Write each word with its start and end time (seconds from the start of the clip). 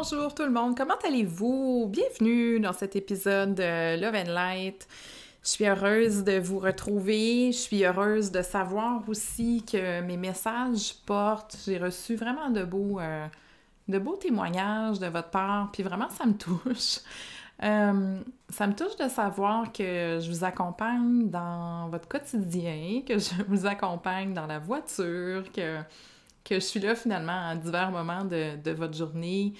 Bonjour 0.00 0.32
tout 0.32 0.44
le 0.44 0.50
monde, 0.50 0.76
comment 0.76 0.94
allez-vous? 1.04 1.88
Bienvenue 1.90 2.60
dans 2.60 2.72
cet 2.72 2.94
épisode 2.94 3.56
de 3.56 4.00
Love 4.00 4.14
and 4.14 4.30
Light. 4.30 4.86
Je 5.42 5.48
suis 5.48 5.66
heureuse 5.66 6.22
de 6.22 6.38
vous 6.38 6.60
retrouver. 6.60 7.50
Je 7.50 7.58
suis 7.58 7.84
heureuse 7.84 8.30
de 8.30 8.40
savoir 8.40 9.02
aussi 9.08 9.64
que 9.68 10.00
mes 10.02 10.16
messages 10.16 10.94
portent. 11.04 11.56
J'ai 11.66 11.78
reçu 11.78 12.14
vraiment 12.14 12.48
de 12.50 12.62
beaux, 12.62 13.00
euh, 13.00 13.26
de 13.88 13.98
beaux 13.98 14.14
témoignages 14.14 15.00
de 15.00 15.06
votre 15.08 15.30
part, 15.30 15.72
puis 15.72 15.82
vraiment 15.82 16.08
ça 16.10 16.26
me 16.26 16.34
touche. 16.34 17.00
Euh, 17.64 18.20
ça 18.50 18.68
me 18.68 18.72
touche 18.72 18.94
de 18.98 19.08
savoir 19.08 19.72
que 19.72 20.20
je 20.20 20.30
vous 20.30 20.44
accompagne 20.44 21.28
dans 21.28 21.88
votre 21.88 22.06
quotidien, 22.06 23.02
que 23.04 23.18
je 23.18 23.42
vous 23.48 23.66
accompagne 23.66 24.32
dans 24.32 24.46
la 24.46 24.60
voiture, 24.60 25.50
que, 25.50 25.80
que 26.48 26.54
je 26.54 26.64
suis 26.64 26.80
là 26.80 26.94
finalement 26.94 27.48
à 27.48 27.54
divers 27.54 27.90
moments 27.90 28.24
de, 28.24 28.70
votre 28.70 28.96
journée. 28.96 29.52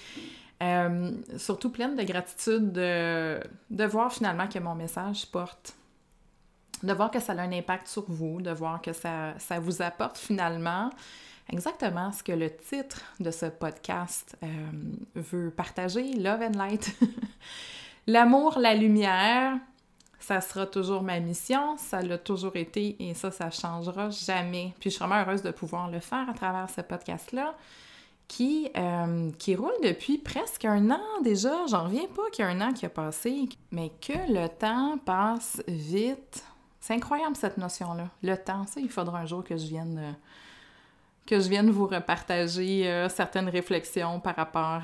Euh, 0.62 1.12
surtout 1.36 1.70
pleine 1.70 1.94
de 1.94 2.02
gratitude 2.02 2.72
de, 2.72 3.84
voir 3.86 4.12
finalement 4.12 4.48
que 4.48 4.58
mon 4.58 4.74
message 4.74 5.26
porte, 5.26 5.74
de 6.82 6.92
voir 6.92 7.10
que 7.10 7.20
ça 7.20 7.32
a 7.32 7.40
un 7.40 7.52
impact 7.52 7.86
sur 7.88 8.04
vous, 8.08 8.40
de 8.40 8.50
voir 8.50 8.80
que 8.80 8.92
ça, 8.92 9.34
ça 9.38 9.60
vous 9.60 9.82
apporte 9.82 10.16
finalement 10.16 10.90
exactement 11.50 12.12
ce 12.12 12.22
que 12.22 12.32
le 12.32 12.54
titre 12.54 13.02
de 13.20 13.30
ce 13.30 13.46
podcast 13.46 14.36
euh, 14.42 14.46
veut 15.14 15.50
partager, 15.50 16.12
Love 16.14 16.42
and 16.42 16.58
Light. 16.58 16.96
L'amour, 18.06 18.58
la 18.58 18.74
lumière, 18.74 19.58
ça 20.28 20.42
sera 20.42 20.66
toujours 20.66 21.02
ma 21.02 21.20
mission, 21.20 21.78
ça 21.78 22.02
l'a 22.02 22.18
toujours 22.18 22.54
été 22.56 22.96
et 23.02 23.14
ça, 23.14 23.30
ça 23.30 23.50
changera 23.50 24.10
jamais. 24.10 24.74
Puis 24.78 24.90
je 24.90 24.96
suis 24.96 24.98
vraiment 24.98 25.22
heureuse 25.22 25.40
de 25.40 25.50
pouvoir 25.50 25.90
le 25.90 26.00
faire 26.00 26.28
à 26.28 26.34
travers 26.34 26.68
ce 26.68 26.82
podcast-là 26.82 27.54
qui, 28.26 28.68
euh, 28.76 29.30
qui 29.38 29.56
roule 29.56 29.72
depuis 29.82 30.18
presque 30.18 30.66
un 30.66 30.90
an 30.90 31.00
déjà. 31.24 31.64
J'en 31.70 31.84
reviens 31.84 32.06
pas 32.14 32.28
qu'il 32.30 32.44
y 32.44 32.48
a 32.48 32.50
un 32.50 32.60
an 32.60 32.74
qui 32.74 32.84
a 32.84 32.90
passé, 32.90 33.48
mais 33.70 33.90
que 34.02 34.12
le 34.30 34.48
temps 34.48 34.98
passe 34.98 35.62
vite. 35.66 36.44
C'est 36.78 36.92
incroyable 36.92 37.34
cette 37.34 37.56
notion-là. 37.56 38.10
Le 38.22 38.36
temps, 38.36 38.66
ça, 38.66 38.80
il 38.80 38.90
faudra 38.90 39.20
un 39.20 39.26
jour 39.26 39.42
que 39.42 39.56
je 39.56 39.66
vienne... 39.66 39.98
Euh, 39.98 40.12
que 41.28 41.40
je 41.40 41.48
vienne 41.50 41.70
vous 41.70 41.86
repartager 41.86 42.88
euh, 42.88 43.10
certaines 43.10 43.50
réflexions 43.50 44.18
par 44.18 44.34
rapport 44.34 44.80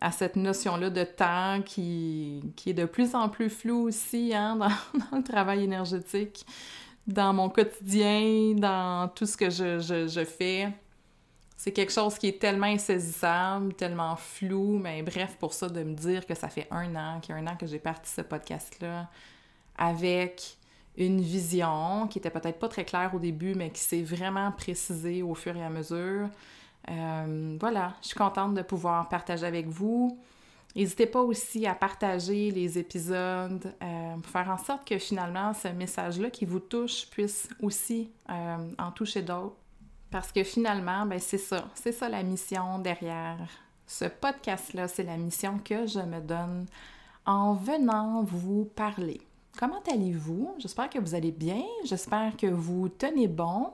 à, 0.00 0.12
cette 0.12 0.36
notion-là 0.36 0.88
de 0.88 1.02
temps 1.02 1.60
qui, 1.62 2.52
qui, 2.54 2.70
est 2.70 2.74
de 2.74 2.84
plus 2.84 3.16
en 3.16 3.28
plus 3.28 3.50
floue 3.50 3.88
aussi 3.88 4.32
hein, 4.32 4.54
dans, 5.10 5.16
le 5.18 5.24
travail 5.24 5.64
énergétique, 5.64 6.46
dans 7.08 7.32
mon 7.32 7.48
quotidien, 7.48 8.54
dans 8.54 9.08
tout 9.08 9.26
ce 9.26 9.36
que 9.36 9.50
je, 9.50 9.80
je, 9.80 10.06
je 10.06 10.24
fais. 10.24 10.68
C'est 11.56 11.72
quelque 11.72 11.92
chose 11.92 12.16
qui 12.18 12.28
est 12.28 12.40
tellement 12.40 12.68
insaisissable, 12.68 13.74
tellement 13.74 14.14
flou, 14.14 14.78
mais 14.78 15.02
bref, 15.02 15.36
pour 15.40 15.52
ça, 15.52 15.68
de 15.68 15.82
me 15.82 15.94
dire 15.94 16.24
que 16.24 16.36
ça 16.36 16.48
fait 16.48 16.68
un 16.70 16.94
an, 16.94 17.18
qu'il 17.20 17.34
y 17.34 17.38
a 17.38 17.40
un 17.42 17.46
an 17.48 17.56
que 17.56 17.66
j'ai 17.66 17.80
parti 17.80 18.08
ce 18.08 18.20
podcast-là, 18.20 19.08
avec 19.76 20.56
une 21.06 21.20
vision 21.20 22.06
qui 22.08 22.18
était 22.18 22.30
peut-être 22.30 22.58
pas 22.58 22.68
très 22.68 22.84
claire 22.84 23.14
au 23.14 23.18
début, 23.18 23.54
mais 23.54 23.70
qui 23.70 23.80
s'est 23.80 24.02
vraiment 24.02 24.52
précisée 24.52 25.22
au 25.22 25.34
fur 25.34 25.56
et 25.56 25.64
à 25.64 25.70
mesure. 25.70 26.28
Euh, 26.90 27.56
voilà, 27.60 27.94
je 28.02 28.08
suis 28.08 28.16
contente 28.16 28.54
de 28.54 28.62
pouvoir 28.62 29.08
partager 29.08 29.46
avec 29.46 29.66
vous. 29.66 30.18
N'hésitez 30.76 31.06
pas 31.06 31.20
aussi 31.20 31.66
à 31.66 31.74
partager 31.74 32.50
les 32.50 32.78
épisodes 32.78 33.74
euh, 33.82 34.16
faire 34.22 34.50
en 34.50 34.58
sorte 34.58 34.86
que 34.86 34.98
finalement 34.98 35.52
ce 35.52 35.68
message-là 35.68 36.30
qui 36.30 36.44
vous 36.44 36.60
touche 36.60 37.06
puisse 37.10 37.48
aussi 37.60 38.10
euh, 38.30 38.56
en 38.78 38.92
toucher 38.92 39.22
d'autres. 39.22 39.56
Parce 40.10 40.32
que 40.32 40.42
finalement, 40.42 41.06
ben 41.06 41.18
c'est 41.18 41.38
ça, 41.38 41.68
c'est 41.74 41.92
ça 41.92 42.08
la 42.08 42.22
mission 42.22 42.78
derrière 42.78 43.38
ce 43.86 44.04
podcast-là, 44.04 44.86
c'est 44.86 45.02
la 45.02 45.16
mission 45.16 45.58
que 45.58 45.86
je 45.86 46.00
me 46.00 46.20
donne 46.20 46.66
en 47.26 47.54
venant 47.54 48.22
vous 48.22 48.64
parler. 48.64 49.20
Comment 49.60 49.82
allez-vous? 49.92 50.54
J'espère 50.56 50.88
que 50.88 50.98
vous 50.98 51.14
allez 51.14 51.32
bien. 51.32 51.60
J'espère 51.84 52.34
que 52.38 52.46
vous 52.46 52.88
tenez 52.88 53.28
bon, 53.28 53.68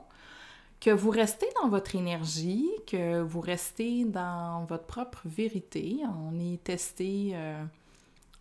que 0.81 0.89
vous 0.89 1.09
restez 1.09 1.47
dans 1.61 1.69
votre 1.69 1.95
énergie, 1.95 2.67
que 2.85 3.21
vous 3.21 3.39
restez 3.39 4.03
dans 4.03 4.65
votre 4.65 4.83
propre 4.83 5.21
vérité. 5.23 6.01
On 6.27 6.37
est 6.41 6.61
testé, 6.61 7.31
euh, 7.35 7.63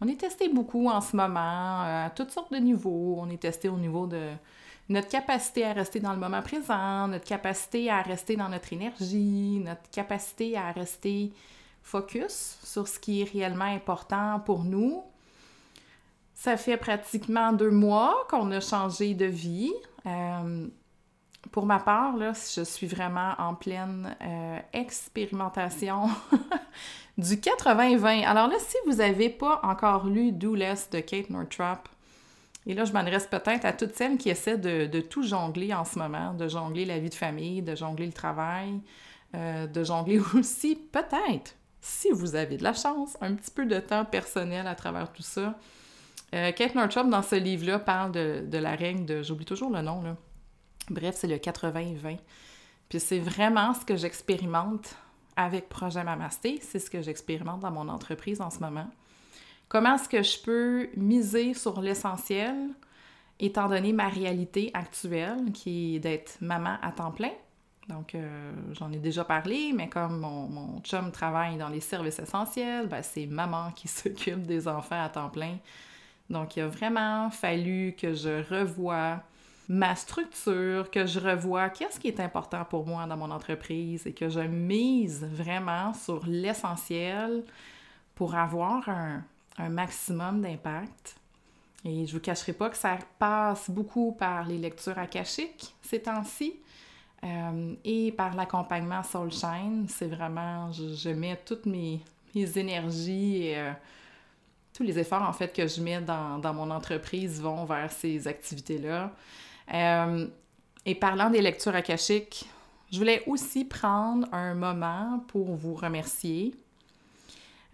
on 0.00 0.08
est 0.08 0.18
testé 0.18 0.48
beaucoup 0.48 0.88
en 0.88 1.00
ce 1.00 1.14
moment, 1.14 1.84
euh, 1.84 2.06
à 2.06 2.10
toutes 2.10 2.32
sortes 2.32 2.50
de 2.52 2.58
niveaux. 2.58 3.14
On 3.20 3.30
est 3.30 3.40
testé 3.40 3.68
au 3.68 3.78
niveau 3.78 4.08
de 4.08 4.32
notre 4.88 5.06
capacité 5.06 5.66
à 5.66 5.72
rester 5.72 6.00
dans 6.00 6.14
le 6.14 6.18
moment 6.18 6.42
présent, 6.42 7.06
notre 7.06 7.26
capacité 7.26 7.88
à 7.92 8.02
rester 8.02 8.34
dans 8.34 8.48
notre 8.48 8.72
énergie, 8.72 9.62
notre 9.64 9.88
capacité 9.92 10.56
à 10.56 10.72
rester 10.72 11.30
focus 11.84 12.58
sur 12.64 12.88
ce 12.88 12.98
qui 12.98 13.20
est 13.20 13.30
réellement 13.30 13.66
important 13.66 14.40
pour 14.44 14.64
nous, 14.64 15.04
ça 16.36 16.58
fait 16.58 16.76
pratiquement 16.76 17.52
deux 17.52 17.70
mois 17.70 18.26
qu'on 18.28 18.52
a 18.52 18.60
changé 18.60 19.14
de 19.14 19.24
vie. 19.24 19.72
Euh, 20.04 20.68
pour 21.50 21.64
ma 21.64 21.78
part, 21.78 22.16
là, 22.16 22.32
je 22.54 22.62
suis 22.62 22.86
vraiment 22.86 23.32
en 23.38 23.54
pleine 23.54 24.14
euh, 24.20 24.58
expérimentation 24.74 26.10
du 27.18 27.36
80-20. 27.36 28.26
Alors 28.26 28.48
là, 28.48 28.56
si 28.58 28.76
vous 28.86 28.96
n'avez 28.96 29.30
pas 29.30 29.60
encore 29.62 30.06
lu 30.06 30.30
Do 30.30 30.54
Less 30.54 30.90
de 30.90 31.00
Kate 31.00 31.30
Northrop, 31.30 31.88
et 32.66 32.74
là, 32.74 32.84
je 32.84 32.92
m'adresse 32.92 33.26
peut-être 33.26 33.64
à 33.64 33.72
toutes 33.72 33.94
celles 33.94 34.18
qui 34.18 34.28
essaient 34.28 34.58
de, 34.58 35.00
tout 35.00 35.22
jongler 35.22 35.72
en 35.72 35.86
ce 35.86 35.98
moment, 35.98 36.34
de 36.34 36.48
jongler 36.48 36.84
la 36.84 36.98
vie 36.98 37.10
de 37.10 37.14
famille, 37.14 37.62
de 37.62 37.74
jongler 37.74 38.06
le 38.06 38.12
travail, 38.12 38.78
euh, 39.34 39.66
de 39.66 39.84
jongler 39.84 40.20
aussi, 40.34 40.76
peut-être, 40.92 41.54
si 41.80 42.10
vous 42.10 42.34
avez 42.34 42.58
de 42.58 42.64
la 42.64 42.74
chance, 42.74 43.16
un 43.22 43.34
petit 43.34 43.52
peu 43.52 43.64
de 43.64 43.78
temps 43.78 44.04
personnel 44.04 44.66
à 44.66 44.74
travers 44.74 45.10
tout 45.10 45.22
ça. 45.22 45.54
Euh, 46.34 46.52
Kate 46.52 46.74
Northrop, 46.74 47.08
dans 47.08 47.22
ce 47.22 47.36
livre-là, 47.36 47.78
parle 47.78 48.12
de, 48.12 48.58
la 48.58 48.74
règle 48.74 49.04
de... 49.04 49.22
J'oublie 49.22 49.44
toujours 49.44 49.70
le 49.70 49.80
nom, 49.82 50.02
là. 50.02 50.16
Bref, 50.90 51.16
c'est 51.18 51.28
le 51.28 51.36
80-20. 51.36 52.18
Puis 52.88 53.00
c'est 53.00 53.18
vraiment 53.18 53.74
ce 53.74 53.84
que 53.84 53.96
j'expérimente 53.96 54.96
avec 55.36 55.68
Projet 55.68 56.04
Mamasté. 56.04 56.60
C'est 56.62 56.78
ce 56.78 56.90
que 56.90 57.02
j'expérimente 57.02 57.60
dans 57.60 57.70
mon 57.70 57.88
entreprise 57.88 58.40
en 58.40 58.50
ce 58.50 58.60
moment. 58.60 58.88
Comment 59.68 59.96
est-ce 59.96 60.08
que 60.08 60.22
je 60.22 60.40
peux 60.40 60.88
miser 60.96 61.54
sur 61.54 61.80
l'essentiel, 61.80 62.54
étant 63.40 63.68
donné 63.68 63.92
ma 63.92 64.08
réalité 64.08 64.70
actuelle, 64.74 65.52
qui 65.52 65.96
est 65.96 65.98
d'être 65.98 66.38
maman 66.40 66.76
à 66.82 66.92
temps 66.92 67.10
plein. 67.10 67.32
Donc, 67.88 68.14
euh, 68.14 68.52
j'en 68.72 68.92
ai 68.92 68.98
déjà 68.98 69.24
parlé, 69.24 69.72
mais 69.72 69.88
comme 69.88 70.18
mon, 70.18 70.48
mon 70.48 70.80
chum 70.80 71.12
travaille 71.12 71.56
dans 71.56 71.68
les 71.68 71.80
services 71.80 72.18
essentiels, 72.18 72.88
ben, 72.88 73.02
c'est 73.02 73.26
maman 73.26 73.70
qui 73.72 73.88
s'occupe 73.88 74.42
des 74.46 74.68
enfants 74.68 75.02
à 75.02 75.08
temps 75.08 75.30
plein. 75.30 75.56
Donc, 76.30 76.56
il 76.56 76.62
a 76.62 76.68
vraiment 76.68 77.30
fallu 77.30 77.94
que 77.96 78.14
je 78.14 78.42
revoie 78.52 79.22
ma 79.68 79.96
structure, 79.96 80.90
que 80.90 81.06
je 81.06 81.18
revoie 81.18 81.70
qu'est-ce 81.70 81.98
qui 81.98 82.08
est 82.08 82.20
important 82.20 82.64
pour 82.64 82.86
moi 82.86 83.06
dans 83.06 83.16
mon 83.16 83.30
entreprise 83.30 84.06
et 84.06 84.12
que 84.12 84.28
je 84.28 84.40
mise 84.40 85.24
vraiment 85.24 85.92
sur 85.92 86.24
l'essentiel 86.26 87.42
pour 88.14 88.34
avoir 88.34 88.88
un, 88.88 89.22
maximum 89.70 90.42
d'impact. 90.42 91.16
Et 91.84 92.04
je 92.04 92.12
ne 92.12 92.18
vous 92.18 92.20
cacherai 92.20 92.52
pas 92.52 92.68
que 92.68 92.76
ça 92.76 92.98
passe 93.18 93.70
beaucoup 93.70 94.12
par 94.12 94.46
les 94.46 94.58
lectures 94.58 94.98
akashiques 94.98 95.74
ces 95.80 96.02
temps-ci. 96.02 96.54
et 97.84 98.12
par 98.12 98.34
l'accompagnement 98.34 99.02
Soulshine, 99.02 99.86
c'est 99.88 100.08
vraiment, 100.08 100.70
je, 100.72 101.08
mets 101.08 101.40
toutes 101.44 101.64
mes, 101.64 102.02
énergies 102.34 103.44
et 103.44 103.72
tous 104.76 104.82
les 104.82 104.98
efforts 104.98 105.22
en 105.22 105.32
fait 105.32 105.54
que 105.54 105.66
je 105.66 105.80
mets 105.80 106.00
dans, 106.00 106.38
dans 106.38 106.52
mon 106.52 106.70
entreprise 106.70 107.40
vont 107.40 107.64
vers 107.64 107.90
ces 107.90 108.28
activités-là. 108.28 109.10
et 110.84 110.94
parlant 110.94 111.30
des 111.30 111.40
lectures 111.40 111.74
akashiques, 111.74 112.46
je 112.92 112.98
voulais 112.98 113.22
aussi 113.26 113.64
prendre 113.64 114.28
un 114.32 114.54
moment 114.54 115.24
pour 115.28 115.56
vous 115.56 115.74
remercier. 115.74 116.54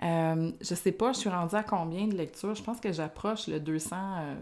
Euh, 0.02 0.50
je 0.60 0.74
sais 0.74 0.90
pas, 0.90 1.12
je 1.12 1.18
suis 1.18 1.28
rendue 1.28 1.54
à 1.54 1.62
combien 1.62 2.08
de 2.08 2.16
lectures? 2.16 2.54
Je 2.54 2.62
pense 2.62 2.80
que 2.80 2.92
j'approche 2.92 3.46
le 3.46 3.60
200, 3.60 3.96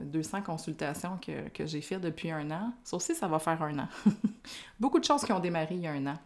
200 0.05 0.39
euh, 0.39 0.41
consultations 0.41 1.19
que, 1.25 1.49
que 1.51 1.67
j'ai 1.67 1.83
fait 1.83 1.99
depuis 1.99 2.31
un 2.31 2.51
an. 2.51 2.73
Ça 2.83 2.97
aussi, 2.97 3.15
ça 3.15 3.29
va 3.29 3.39
faire 3.39 3.63
un 3.63 3.81
an. 3.81 3.89
Beaucoup 4.81 4.99
de 4.99 5.05
choses 5.05 5.23
qui 5.25 5.33
ont 5.33 5.41
démarré 5.41 5.75
il 5.75 5.81
y 5.81 5.87
a 5.87 5.93
un 5.93 6.07
an. 6.07 6.19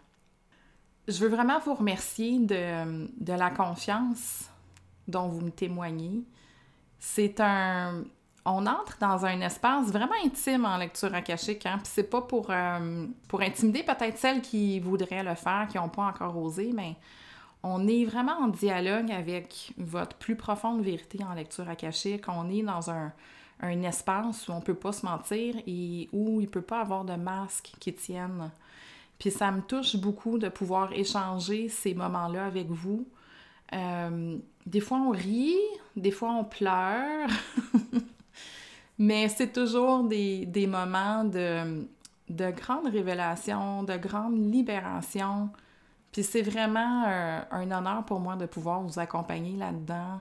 Je 1.08 1.18
veux 1.18 1.28
vraiment 1.28 1.58
vous 1.58 1.74
remercier 1.74 2.38
de, 2.38 3.08
de 3.18 3.32
la 3.32 3.50
confiance 3.50 4.48
dont 5.08 5.28
vous 5.28 5.40
me 5.40 5.50
témoignez. 5.50 6.22
C'est 6.98 7.40
un, 7.40 8.04
on 8.44 8.66
entre 8.66 8.98
dans 8.98 9.24
un 9.24 9.40
espace 9.40 9.88
vraiment 9.88 10.14
intime 10.24 10.64
en 10.64 10.76
lecture 10.76 11.14
akashique. 11.14 11.66
Hein? 11.66 11.78
Puis 11.78 11.90
c'est 11.92 12.10
pas 12.10 12.22
pour, 12.22 12.46
euh, 12.50 13.06
pour 13.28 13.40
intimider 13.40 13.82
peut-être 13.82 14.18
celles 14.18 14.42
qui 14.42 14.80
voudraient 14.80 15.22
le 15.22 15.34
faire, 15.34 15.66
qui 15.70 15.78
n'ont 15.78 15.88
pas 15.88 16.04
encore 16.04 16.36
osé, 16.36 16.72
mais 16.74 16.96
on 17.62 17.88
est 17.88 18.04
vraiment 18.04 18.38
en 18.38 18.48
dialogue 18.48 19.10
avec 19.10 19.72
votre 19.78 20.16
plus 20.16 20.36
profonde 20.36 20.82
vérité 20.82 21.24
en 21.24 21.34
lecture 21.34 21.68
akashique. 21.68 22.24
On 22.28 22.50
est 22.50 22.62
dans 22.62 22.90
un, 22.90 23.12
un 23.60 23.82
espace 23.82 24.48
où 24.48 24.52
on 24.52 24.60
peut 24.60 24.74
pas 24.74 24.92
se 24.92 25.06
mentir 25.06 25.56
et 25.66 26.08
où 26.12 26.40
il 26.40 26.48
peut 26.48 26.62
pas 26.62 26.80
avoir 26.80 27.04
de 27.04 27.14
masque 27.14 27.72
qui 27.80 27.94
tienne. 27.94 28.50
Puis 29.18 29.30
ça 29.30 29.50
me 29.50 29.62
touche 29.62 29.96
beaucoup 29.96 30.38
de 30.38 30.48
pouvoir 30.48 30.92
échanger 30.92 31.68
ces 31.68 31.94
moments-là 31.94 32.46
avec 32.46 32.68
vous. 32.68 33.06
Euh, 33.72 34.36
des 34.66 34.80
fois 34.80 34.98
on 34.98 35.10
rit, 35.10 35.58
des 35.96 36.10
fois 36.10 36.32
on 36.32 36.44
pleure. 36.44 37.28
Mais 38.98 39.28
c'est 39.28 39.52
toujours 39.52 40.04
des, 40.04 40.66
moments 40.68 41.24
de, 41.24 41.86
de 42.28 42.50
grande 42.50 42.86
révélation, 42.86 43.82
de 43.82 43.96
grande 43.96 44.38
libération. 44.38 45.50
Puis 46.12 46.22
c'est 46.22 46.42
vraiment 46.42 47.04
un, 47.04 47.70
honneur 47.72 48.04
pour 48.04 48.20
moi 48.20 48.36
de 48.36 48.46
pouvoir 48.46 48.80
vous 48.82 49.00
accompagner 49.00 49.56
là-dedans, 49.56 50.20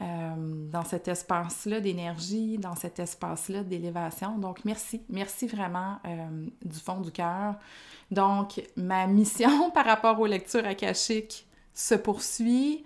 euh, 0.00 0.34
dans 0.70 0.84
cet 0.84 1.06
espace-là 1.06 1.80
d'énergie, 1.80 2.56
dans 2.56 2.74
cet 2.74 2.98
espace-là 2.98 3.62
d'élévation. 3.62 4.38
Donc 4.38 4.64
merci, 4.64 5.02
merci 5.10 5.46
vraiment 5.46 5.98
euh, 6.06 6.46
du 6.64 6.78
fond 6.78 7.02
du 7.02 7.10
cœur. 7.10 7.56
Donc 8.10 8.62
ma 8.76 9.06
mission 9.06 9.70
par 9.74 9.84
rapport 9.84 10.18
aux 10.18 10.26
lectures 10.26 10.64
akashiques 10.64 11.46
se 11.74 11.94
poursuit. 11.94 12.82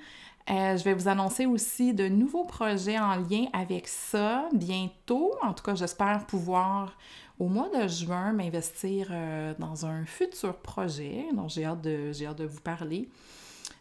Euh, 0.51 0.77
je 0.77 0.83
vais 0.83 0.95
vous 0.95 1.09
annoncer 1.09 1.47
aussi 1.47 1.95
de 1.95 2.09
nouveaux 2.09 2.45
projets 2.45 2.99
en 2.99 3.17
lien 3.17 3.47
avec 3.53 3.87
ça 3.87 4.49
bientôt. 4.53 5.33
En 5.43 5.55
tout 5.55 5.63
cas, 5.63 5.75
j'espère 5.75 6.27
pouvoir 6.27 6.97
au 7.39 7.49
mois 7.49 7.69
de 7.69 7.87
juin 7.87 8.33
m'investir 8.33 9.09
euh, 9.11 9.55
dans 9.59 9.87
un 9.87 10.05
futur 10.05 10.57
projet 10.57 11.27
dont 11.35 11.49
j'ai 11.49 11.65
hâte, 11.65 11.83
de, 11.83 12.13
hâte 12.25 12.39
de 12.39 12.45
vous 12.45 12.61
parler. 12.61 13.09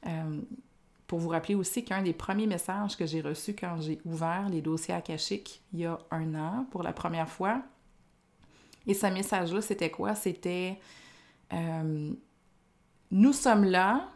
Euh, 0.05 0.41
pour 1.07 1.19
vous 1.19 1.29
rappeler 1.29 1.55
aussi 1.55 1.83
qu'un 1.83 2.03
des 2.03 2.13
premiers 2.13 2.47
messages 2.47 2.95
que 2.95 3.05
j'ai 3.05 3.21
reçus 3.21 3.53
quand 3.53 3.81
j'ai 3.81 3.99
ouvert 4.05 4.47
les 4.49 4.61
dossiers 4.61 4.93
akashiques 4.93 5.61
il 5.73 5.79
y 5.81 5.85
a 5.85 5.99
un 6.09 6.35
an 6.35 6.65
pour 6.71 6.83
la 6.83 6.93
première 6.93 7.27
fois, 7.27 7.61
et 8.87 8.93
ce 8.93 9.07
message-là, 9.07 9.61
c'était 9.61 9.91
quoi? 9.91 10.15
C'était 10.15 10.79
Nous 11.51 13.33
sommes 13.33 13.65
là, 13.65 14.07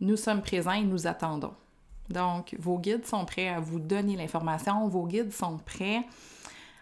nous 0.00 0.16
sommes 0.16 0.42
présents 0.42 0.72
et 0.72 0.84
nous 0.84 1.06
attendons. 1.06 1.54
Donc, 2.10 2.56
vos 2.58 2.78
guides 2.78 3.06
sont 3.06 3.24
prêts 3.24 3.48
à 3.48 3.60
vous 3.60 3.80
donner 3.80 4.16
l'information, 4.16 4.88
vos 4.88 5.06
guides 5.06 5.32
sont 5.32 5.58
prêts 5.58 6.04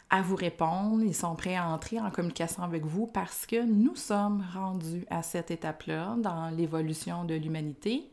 à 0.08 0.22
vous 0.22 0.36
répondre, 0.36 1.02
ils 1.02 1.14
sont 1.14 1.34
prêts 1.34 1.56
à 1.56 1.68
entrer 1.68 1.98
en 1.98 2.10
communication 2.10 2.62
avec 2.62 2.84
vous 2.84 3.06
parce 3.06 3.44
que 3.44 3.64
nous 3.64 3.96
sommes 3.96 4.44
rendus 4.54 5.04
à 5.10 5.22
cette 5.22 5.50
étape-là 5.50 6.14
dans 6.18 6.48
l'évolution 6.50 7.24
de 7.24 7.34
l'humanité. 7.34 8.08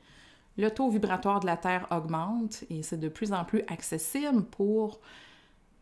Le 0.58 0.70
taux 0.70 0.90
vibratoire 0.90 1.40
de 1.40 1.46
la 1.46 1.58
Terre 1.58 1.88
augmente 1.92 2.64
et 2.70 2.84
c'est 2.84 3.00
de 3.00 3.10
plus 3.10 3.32
en 3.32 3.44
plus 3.44 3.62
accessible 3.68 4.44
pour 4.44 5.00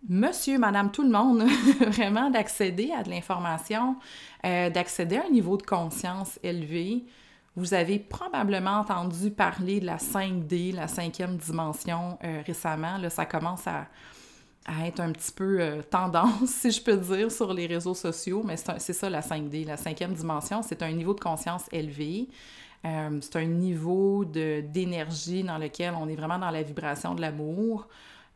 monsieur, 0.09 0.57
madame, 0.57 0.91
tout 0.91 1.03
le 1.03 1.09
monde, 1.09 1.43
vraiment 1.87 2.29
d'accéder 2.29 2.91
à 2.91 3.03
de 3.03 3.09
l'information, 3.09 3.95
euh, 4.45 4.69
d'accéder 4.69 5.17
à 5.17 5.25
un 5.25 5.29
niveau 5.29 5.57
de 5.57 5.63
conscience 5.63 6.39
élevé, 6.43 7.05
vous 7.55 7.73
avez 7.73 7.99
probablement 7.99 8.79
entendu 8.79 9.29
parler 9.29 9.79
de 9.81 9.85
la 9.85 9.97
5D, 9.97 10.73
la 10.73 10.87
cinquième 10.87 11.35
dimension 11.37 12.17
euh, 12.23 12.41
récemment. 12.45 12.97
Là, 12.97 13.09
ça 13.09 13.25
commence 13.25 13.67
à, 13.67 13.87
être 14.85 15.01
un 15.01 15.11
petit 15.11 15.31
peu 15.31 15.59
euh, 15.59 15.81
tendance, 15.81 16.45
si 16.45 16.71
je 16.71 16.81
peux 16.81 16.95
dire, 16.95 17.31
sur 17.31 17.53
les 17.53 17.65
réseaux 17.65 17.95
sociaux, 17.95 18.41
mais 18.45 18.55
c'est 18.57 18.93
ça 18.93 19.09
la 19.09 19.21
5D. 19.21 19.65
La 19.65 19.75
cinquième 19.75 20.13
dimension, 20.13 20.61
c'est 20.61 20.81
un 20.81 20.91
niveau 20.91 21.13
de 21.13 21.19
conscience 21.19 21.63
élevé. 21.71 22.29
Euh, 22.85 23.19
c'est 23.21 23.35
un 23.35 23.45
niveau 23.45 24.23
d'énergie 24.23 25.43
dans 25.43 25.57
lequel 25.57 25.93
on 25.99 26.07
est 26.07 26.15
vraiment 26.15 26.39
dans 26.39 26.51
la 26.51 26.63
vibration 26.63 27.15
de 27.15 27.21
l'amour, 27.21 27.87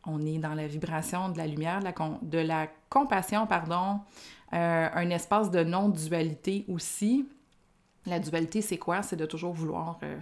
on 0.04 0.24
est 0.24 0.38
dans 0.38 0.54
la 0.54 0.66
vibration 0.66 1.30
de 1.30 1.38
la 1.38 1.46
lumière, 1.46 1.80
de 1.80 1.86
la, 1.86 1.94
de 2.22 2.38
la 2.38 2.68
compassion, 2.88 3.46
pardon, 3.46 4.00
un 4.52 5.10
espace 5.10 5.50
de 5.50 5.64
non-dualité 5.64 6.64
aussi. 6.68 7.26
La 8.06 8.20
dualité, 8.20 8.62
c'est 8.62 8.78
quoi? 8.78 9.02
C'est 9.02 9.16
de 9.16 9.26
toujours 9.26 9.52
vouloir 9.52 9.98
euh, 10.02 10.18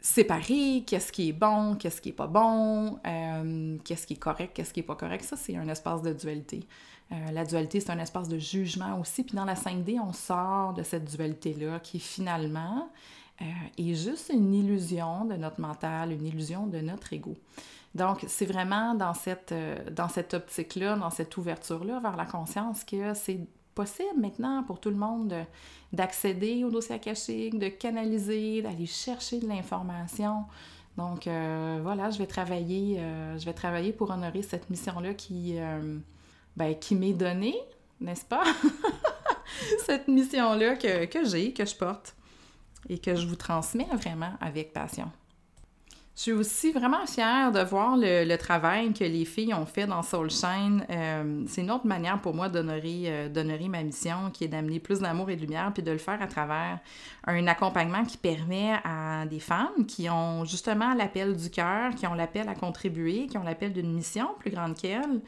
séparer 0.00 0.84
qu'est-ce 0.86 1.10
qui 1.10 1.30
est 1.30 1.32
bon, 1.32 1.74
qu'est-ce 1.76 2.00
qui 2.00 2.10
est 2.10 2.12
pas 2.12 2.26
bon, 2.26 2.98
euh, 3.06 3.78
qu'est-ce 3.84 4.06
qui 4.06 4.14
est 4.14 4.18
correct, 4.18 4.52
qu'est-ce 4.54 4.72
qui 4.72 4.80
est 4.80 4.84
pas 4.84 4.94
correct. 4.94 5.24
Ça, 5.24 5.36
c'est 5.36 5.56
un 5.56 5.68
espace 5.68 6.02
de 6.02 6.12
dualité. 6.12 6.66
Euh, 7.12 7.30
la 7.32 7.44
dualité, 7.44 7.80
c'est 7.80 7.90
un 7.90 7.98
espace 7.98 8.28
de 8.28 8.38
jugement 8.38 9.00
aussi. 9.00 9.24
Puis 9.24 9.36
dans 9.36 9.44
la 9.44 9.54
5D, 9.54 9.98
on 10.00 10.12
sort 10.12 10.74
de 10.74 10.82
cette 10.82 11.04
dualité-là 11.04 11.80
qui 11.80 11.98
finalement 11.98 12.90
est 13.76 13.94
juste 13.94 14.30
une 14.32 14.54
illusion 14.54 15.26
de 15.26 15.34
notre 15.34 15.60
mental, 15.60 16.10
une 16.10 16.24
illusion 16.24 16.66
de 16.66 16.80
notre 16.80 17.12
ego. 17.12 17.36
Donc, 17.94 18.24
c'est 18.28 18.46
vraiment 18.46 18.94
dans 18.94 19.12
cette, 19.12 19.52
dans 19.92 20.08
cette 20.08 20.32
optique-là, 20.32 20.96
dans 20.96 21.10
cette 21.10 21.36
ouverture-là 21.36 22.00
vers 22.00 22.16
la 22.16 22.24
conscience 22.24 22.82
que 22.82 23.12
c'est 23.12 23.40
possible 23.76 24.18
maintenant 24.18 24.64
pour 24.64 24.80
tout 24.80 24.90
le 24.90 24.96
monde 24.96 25.34
d'accéder 25.92 26.64
au 26.64 26.70
dossier 26.70 26.96
akashique, 26.96 27.58
de 27.58 27.68
canaliser, 27.68 28.62
d'aller 28.62 28.86
chercher 28.86 29.38
de 29.38 29.46
l'information. 29.46 30.46
Donc 30.96 31.26
euh, 31.26 31.78
voilà, 31.82 32.10
je 32.10 32.18
vais 32.18 32.26
travailler, 32.26 32.98
euh, 32.98 33.38
je 33.38 33.44
vais 33.44 33.52
travailler 33.52 33.92
pour 33.92 34.10
honorer 34.10 34.42
cette 34.42 34.68
mission-là 34.70 35.14
qui, 35.14 35.58
euh, 35.58 35.98
ben, 36.56 36.74
qui 36.74 36.94
m'est 36.96 37.12
donnée, 37.12 37.56
n'est-ce 38.00 38.24
pas? 38.24 38.44
cette 39.86 40.08
mission-là 40.08 40.76
que, 40.76 41.04
que 41.04 41.24
j'ai, 41.24 41.52
que 41.52 41.66
je 41.66 41.76
porte 41.76 42.16
et 42.88 42.98
que 42.98 43.14
je 43.14 43.26
vous 43.26 43.36
transmets 43.36 43.88
vraiment 43.92 44.32
avec 44.40 44.72
passion. 44.72 45.12
Je 46.16 46.22
suis 46.22 46.32
aussi 46.32 46.72
vraiment 46.72 47.04
fière 47.06 47.52
de 47.52 47.60
voir 47.60 47.94
le, 47.98 48.36
travail 48.36 48.94
que 48.94 49.04
les 49.04 49.26
filles 49.26 49.52
ont 49.52 49.66
fait 49.66 49.86
dans 49.86 50.02
Soulshine. 50.02 50.86
Euh, 50.88 51.44
c'est 51.46 51.60
une 51.60 51.70
autre 51.70 51.86
manière 51.86 52.18
pour 52.22 52.32
moi 52.34 52.48
euh, 52.54 53.28
d'honorer 53.28 53.68
ma 53.68 53.82
mission, 53.82 54.30
qui 54.32 54.44
est 54.44 54.48
d'amener 54.48 54.80
plus 54.80 55.00
d'amour 55.00 55.28
et 55.28 55.36
de 55.36 55.42
lumière, 55.42 55.70
puis 55.74 55.82
de 55.82 55.90
le 55.90 55.98
faire 55.98 56.22
à 56.22 56.26
travers 56.26 56.78
un 57.26 57.46
accompagnement 57.46 58.02
qui 58.02 58.16
permet 58.16 58.76
à 58.82 59.26
des 59.26 59.40
femmes 59.40 59.84
qui 59.86 60.08
ont 60.08 60.46
justement 60.46 60.94
l'appel 60.94 61.36
du 61.36 61.50
cœur, 61.50 61.94
qui 61.94 62.06
ont 62.06 62.14
l'appel 62.14 62.48
à 62.48 62.54
contribuer, 62.54 63.26
qui 63.26 63.36
ont 63.36 63.44
l'appel 63.44 63.74
d'une 63.74 63.92
mission 63.92 64.28
plus 64.38 64.50
grande 64.50 64.74
qu'elles, 64.74 65.20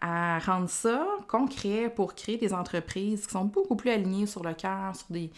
à 0.00 0.38
rendre 0.40 0.68
ça 0.68 1.06
concret 1.26 1.90
pour 1.94 2.14
créer 2.14 2.36
des 2.36 2.52
entreprises 2.52 3.26
qui 3.26 3.32
sont 3.32 3.46
beaucoup 3.46 3.76
plus 3.76 3.90
alignées 3.90 4.26
sur 4.26 4.42
le 4.42 4.52
cœur, 4.52 4.94
sur 4.94 5.06
des, 5.10 5.30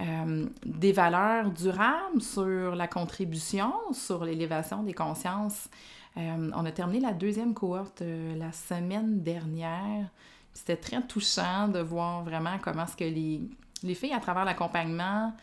euh, 0.00 0.46
des 0.64 0.92
valeurs 0.92 1.50
durables, 1.50 2.22
sur 2.22 2.74
la 2.74 2.88
contribution, 2.88 3.72
sur 3.92 4.24
l'élévation 4.24 4.82
des 4.82 4.94
consciences. 4.94 5.68
Euh, 6.16 6.50
on 6.54 6.64
a 6.64 6.72
terminé 6.72 7.00
la 7.00 7.12
deuxième 7.12 7.52
cohorte 7.52 8.00
euh, 8.00 8.34
la 8.36 8.52
semaine 8.52 9.22
dernière. 9.22 10.08
C'était 10.54 10.76
très 10.76 11.02
touchant 11.02 11.68
de 11.68 11.80
voir 11.80 12.24
vraiment 12.24 12.58
comment 12.62 12.86
ce 12.86 12.96
que 12.96 13.04
les, 13.04 13.42
les 13.82 13.94
filles, 13.94 14.14
à 14.14 14.20
travers 14.20 14.46
l'accompagnement, 14.46 15.34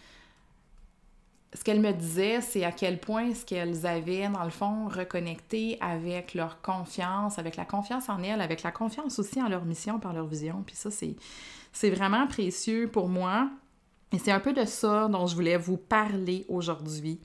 ce 1.56 1.64
qu'elle 1.64 1.80
me 1.80 1.92
disait, 1.92 2.42
c'est 2.42 2.64
à 2.64 2.72
quel 2.72 3.00
point 3.00 3.34
ce 3.36 3.46
qu'elles 3.46 3.86
avaient, 3.86 4.28
dans 4.28 4.44
le 4.44 4.50
fond, 4.50 4.88
reconnecté 4.88 5.78
avec 5.82 6.34
leur 6.34 6.62
confiance, 6.62 7.38
avec 7.38 7.56
la 7.58 7.66
confiance 7.66 8.10
en 8.10 8.24
elles, 8.24 8.42
avec 8.42 8.64
la 8.64 8.72
confiance 8.72 9.20
aussi 9.20 9.42
en 9.42 9.50
leur 9.50 9.64
mission 9.66 10.00
par 10.00 10.14
leur 10.14 10.26
vision. 10.26 10.64
Puis 10.66 10.76
ça, 10.76 10.90
c'est 10.92 11.90
vraiment 11.92 12.26
précieux 12.26 12.90
pour 12.92 13.08
moi. 13.08 13.50
Et 14.12 14.20
c'est 14.20 14.32
un 14.32 14.40
peu 14.40 14.54
de 14.54 14.66
ça 14.66 15.08
dont 15.08 15.28
je 15.28 15.36
voulais 15.36 15.58
vous 15.58 15.78
parler 15.78 16.46
aujourd'hui. 16.50 17.20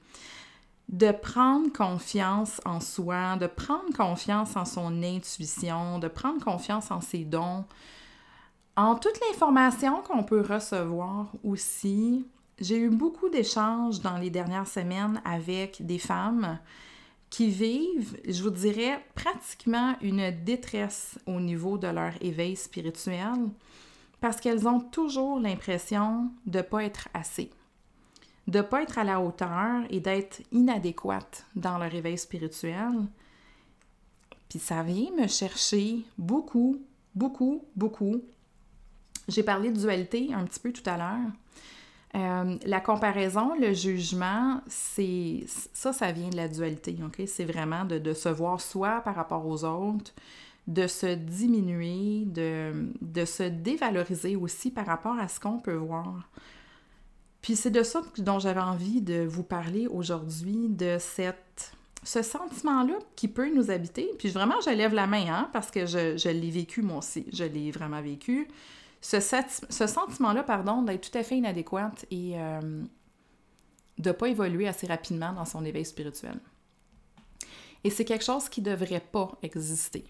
De 0.89 1.11
prendre 1.11 1.71
confiance 1.73 2.61
en 2.65 2.81
soi, 2.81 3.37
de 3.37 3.47
prendre 3.47 3.95
confiance 3.97 4.57
en 4.57 4.65
son 4.65 5.03
intuition, 5.03 5.99
de 5.99 6.09
prendre 6.09 6.43
confiance 6.43 6.91
en 6.91 7.01
ses 7.01 7.25
dons, 7.25 7.65
En 8.79 8.95
toute 8.95 9.19
l'information 9.29 10.03
qu'on 10.03 10.23
peut 10.23 10.41
recevoir 10.41 11.33
aussi, 11.43 12.25
j'ai 12.61 12.79
eu 12.79 12.91
beaucoup 12.91 13.29
d'échanges 13.29 14.01
dans 14.01 14.19
les 14.19 14.31
dernières 14.31 14.69
semaines 14.69 15.21
avec 15.25 15.85
des 15.85 15.99
femmes 15.99 16.59
qui 17.31 17.51
vivent, 17.51 18.19
je 18.27 18.43
vous 18.43 18.51
dirais, 18.51 19.05
pratiquement 19.15 19.97
une 20.01 20.31
détresse 20.45 21.19
au 21.27 21.41
niveau 21.41 21.79
de 21.79 21.89
leur 21.89 22.13
éveil 22.21 22.57
spirituel 22.57 23.51
parce 24.21 24.41
qu'elles 24.41 24.67
ont 24.67 24.81
toujours 24.81 25.39
l'impression 25.39 26.31
de 26.47 26.59
ne 26.59 26.63
pas 26.63 26.85
être 26.85 27.09
assez, 27.15 27.51
de 28.47 28.59
ne 28.59 28.63
pas 28.63 28.83
être 28.83 28.99
à 28.99 29.05
la 29.05 29.21
hauteur 29.21 29.85
et 29.91 30.01
d'être 30.01 30.43
inadéquates 30.51 31.45
dans 31.55 31.79
leur 31.79 31.95
éveil 31.95 32.19
spirituel. 32.19 33.07
Puis 34.49 34.59
ça 34.59 34.83
vient 34.83 35.13
me 35.13 35.29
chercher 35.29 36.05
beaucoup, 36.17 36.81
beaucoup, 37.15 37.63
beaucoup 37.77 38.23
j'ai 39.29 39.43
parlé 39.43 39.71
de 39.71 39.79
dualité 39.79 40.33
un 40.33 40.45
petit 40.45 40.59
peu 40.59 40.73
tout 40.73 40.89
à 40.89 40.97
l'heure. 40.97 41.31
Euh, 42.15 42.57
la 42.65 42.81
comparaison, 42.81 43.55
le 43.61 43.75
jugement, 43.75 44.63
c'est 44.67 45.45
ça, 45.47 45.93
ça 45.93 46.11
vient 46.13 46.31
de 46.31 46.37
la 46.37 46.49
dualité, 46.49 46.97
OK? 47.05 47.23
C'est 47.27 47.45
vraiment 47.45 47.85
de, 47.85 48.13
se 48.15 48.29
voir 48.29 48.61
soi 48.61 49.03
par 49.05 49.15
rapport 49.15 49.47
aux 49.47 49.65
autres, 49.65 50.13
de 50.67 50.87
se 50.87 51.15
diminuer, 51.15 52.25
de, 52.25 52.91
de 53.03 53.25
se 53.25 53.43
dévaloriser 53.43 54.37
aussi 54.37 54.71
par 54.71 54.87
rapport 54.87 55.19
à 55.19 55.29
ce 55.29 55.39
qu'on 55.39 55.59
peut 55.59 55.75
voir. 55.75 56.29
Puis 57.43 57.57
c'est 57.57 57.71
de 57.71 57.83
ça 57.83 58.03
dont 58.19 58.39
j'avais 58.39 58.61
envie 58.61 59.01
de 59.01 59.25
vous 59.25 59.43
parler 59.43 59.87
aujourd'hui, 59.87 60.69
de 60.69 60.97
cette, 60.99 61.73
ce 62.05 62.23
sentiment-là 62.23 62.95
qui 63.17 63.29
peut 63.29 63.55
nous 63.55 63.71
habiter. 63.71 64.11
Puis 64.19 64.31
vraiment, 64.31 64.61
je 64.65 64.71
lève 64.71 64.95
la 64.95 65.07
main, 65.07 65.27
hein, 65.29 65.51
parce 65.53 65.71
que 65.71 65.85
je, 65.85 66.17
je 66.17 66.31
l'ai 66.31 66.51
vécu 66.51 66.81
moi 66.81 66.99
aussi. 66.99 67.27
Je 67.33 67.45
l'ai 67.45 67.71
vraiment 67.71 68.01
vécu 68.01 68.49
ce, 69.01 69.21
sentiment-là, 69.87 70.43
pardon, 70.43 70.83
d'être 70.83 71.11
tout 71.11 71.19
à 71.19 71.23
fait 71.23 71.37
inadéquate 71.37 72.05
et 72.11 72.33
euh, 72.35 72.61
de 73.99 74.09
ne 74.09 74.13
pas 74.13 74.29
évoluer 74.29 74.67
assez 74.67 74.87
rapidement 74.87 75.33
dans 75.33 75.45
son 75.45 75.65
éveil 75.65 75.85
spirituel. 75.85 76.39
Et 77.85 77.91
c'est 77.91 78.05
quelque 78.05 78.25
chose 78.25 78.49
qui 78.49 78.61
ne 78.61 78.71
devrait 78.71 79.01
pas 79.01 79.31
exister. 79.43 80.05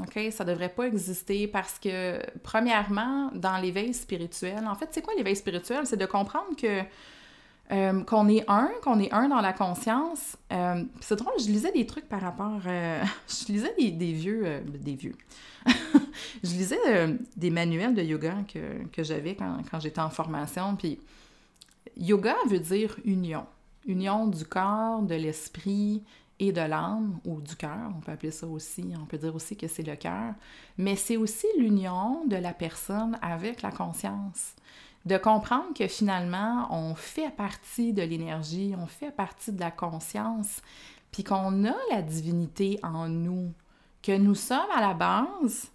OK? 0.00 0.18
Ça 0.30 0.44
ne 0.44 0.50
devrait 0.50 0.68
pas 0.68 0.86
exister 0.86 1.48
parce 1.48 1.78
que, 1.78 2.20
premièrement, 2.42 3.30
dans 3.34 3.56
l'éveil 3.58 3.94
spirituel, 3.94 4.66
en 4.66 4.74
fait, 4.74 4.88
c'est 4.90 5.02
quoi 5.02 5.14
l'éveil 5.14 5.36
spirituel? 5.36 5.86
C'est 5.86 5.96
de 5.96 6.06
comprendre 6.06 6.54
que 6.56 6.82
euh, 7.72 8.02
qu'on 8.04 8.28
est 8.28 8.44
un, 8.48 8.70
qu'on 8.82 9.00
est 9.00 9.12
un 9.12 9.28
dans 9.28 9.40
la 9.40 9.52
conscience. 9.52 10.36
Euh, 10.52 10.84
c'est 11.00 11.16
drôle, 11.16 11.34
je 11.38 11.46
lisais 11.46 11.72
des 11.72 11.86
trucs 11.86 12.08
par 12.08 12.20
rapport. 12.20 12.60
je 12.62 13.52
lisais 13.52 13.74
des, 13.78 13.90
des 13.90 14.12
vieux. 14.12 14.62
des 14.66 14.94
vieux. 14.94 15.16
je 16.42 16.50
lisais 16.50 16.78
euh, 16.86 17.16
des 17.36 17.50
manuels 17.50 17.94
de 17.94 18.02
yoga 18.02 18.36
que, 18.52 19.02
j'avais 19.02 19.34
quand, 19.34 19.80
j'étais 19.80 20.00
en 20.00 20.10
formation. 20.10 20.76
Puis 20.76 21.00
yoga 21.96 22.36
veut 22.48 22.60
dire 22.60 22.96
union. 23.04 23.46
Union 23.86 24.26
du 24.26 24.44
corps, 24.44 25.02
de 25.02 25.14
l'esprit 25.14 26.02
et 26.40 26.52
de 26.52 26.60
l'âme, 26.60 27.20
ou 27.24 27.40
du 27.40 27.54
cœur, 27.54 27.92
on 27.96 28.00
peut 28.00 28.10
appeler 28.10 28.32
ça 28.32 28.46
aussi, 28.46 28.92
on 29.00 29.04
peut 29.04 29.18
dire 29.18 29.34
aussi 29.34 29.56
que 29.56 29.68
c'est 29.68 29.84
le 29.84 29.94
cœur, 29.94 30.34
mais 30.76 30.96
c'est 30.96 31.16
aussi 31.16 31.46
l'union 31.58 32.24
de 32.26 32.34
la 32.34 32.52
personne 32.52 33.16
avec 33.22 33.62
la 33.62 33.70
conscience. 33.70 34.54
De 35.04 35.18
comprendre 35.18 35.74
que 35.74 35.86
finalement, 35.86 36.66
on 36.70 36.94
fait 36.94 37.30
partie 37.30 37.92
de 37.92 38.02
l'énergie, 38.02 38.74
on 38.78 38.86
fait 38.86 39.10
partie 39.10 39.52
de 39.52 39.60
la 39.60 39.70
conscience, 39.70 40.62
puis 41.12 41.24
qu'on 41.24 41.64
a 41.66 41.74
la 41.90 42.02
divinité 42.02 42.80
en 42.82 43.08
nous, 43.08 43.52
que 44.02 44.16
nous 44.16 44.34
sommes 44.34 44.70
à 44.74 44.80
la 44.80 44.94
base 44.94 45.70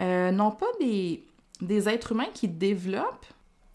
euh, 0.00 0.32
non 0.32 0.50
pas 0.50 0.66
des, 0.80 1.24
des 1.60 1.88
êtres 1.88 2.12
humains 2.12 2.30
qui 2.34 2.48
développent 2.48 3.26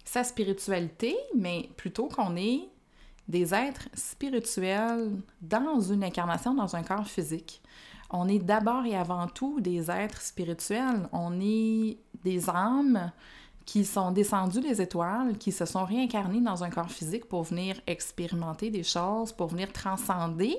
sa 0.04 0.24
spiritualité, 0.24 1.16
mais 1.36 1.70
plutôt 1.78 2.08
qu'on 2.08 2.36
est 2.36 2.68
des 3.28 3.54
êtres 3.54 3.88
spirituels 3.94 5.12
dans 5.42 5.80
une 5.80 6.04
incarnation, 6.04 6.54
dans 6.54 6.76
un 6.76 6.84
corps 6.84 7.08
physique. 7.08 7.62
On 8.10 8.28
est 8.28 8.40
d'abord 8.40 8.86
et 8.86 8.96
avant 8.96 9.28
tout 9.28 9.60
des 9.60 9.92
êtres 9.92 10.22
spirituels. 10.22 11.10
On 11.12 11.40
est 11.42 11.98
des 12.24 12.50
âmes 12.50 13.12
qui 13.68 13.84
sont 13.84 14.12
descendues 14.12 14.62
des 14.62 14.82
étoiles, 14.82 15.38
qui 15.38 15.52
se 15.52 15.66
sont 15.66 15.84
réincarnées 15.84 16.40
dans 16.40 16.64
un 16.64 16.70
corps 16.70 16.90
physique 16.90 17.26
pour 17.26 17.44
venir 17.44 17.80
expérimenter 17.86 18.70
des 18.70 18.82
choses, 18.82 19.34
pour 19.34 19.48
venir 19.48 19.74
transcender 19.74 20.58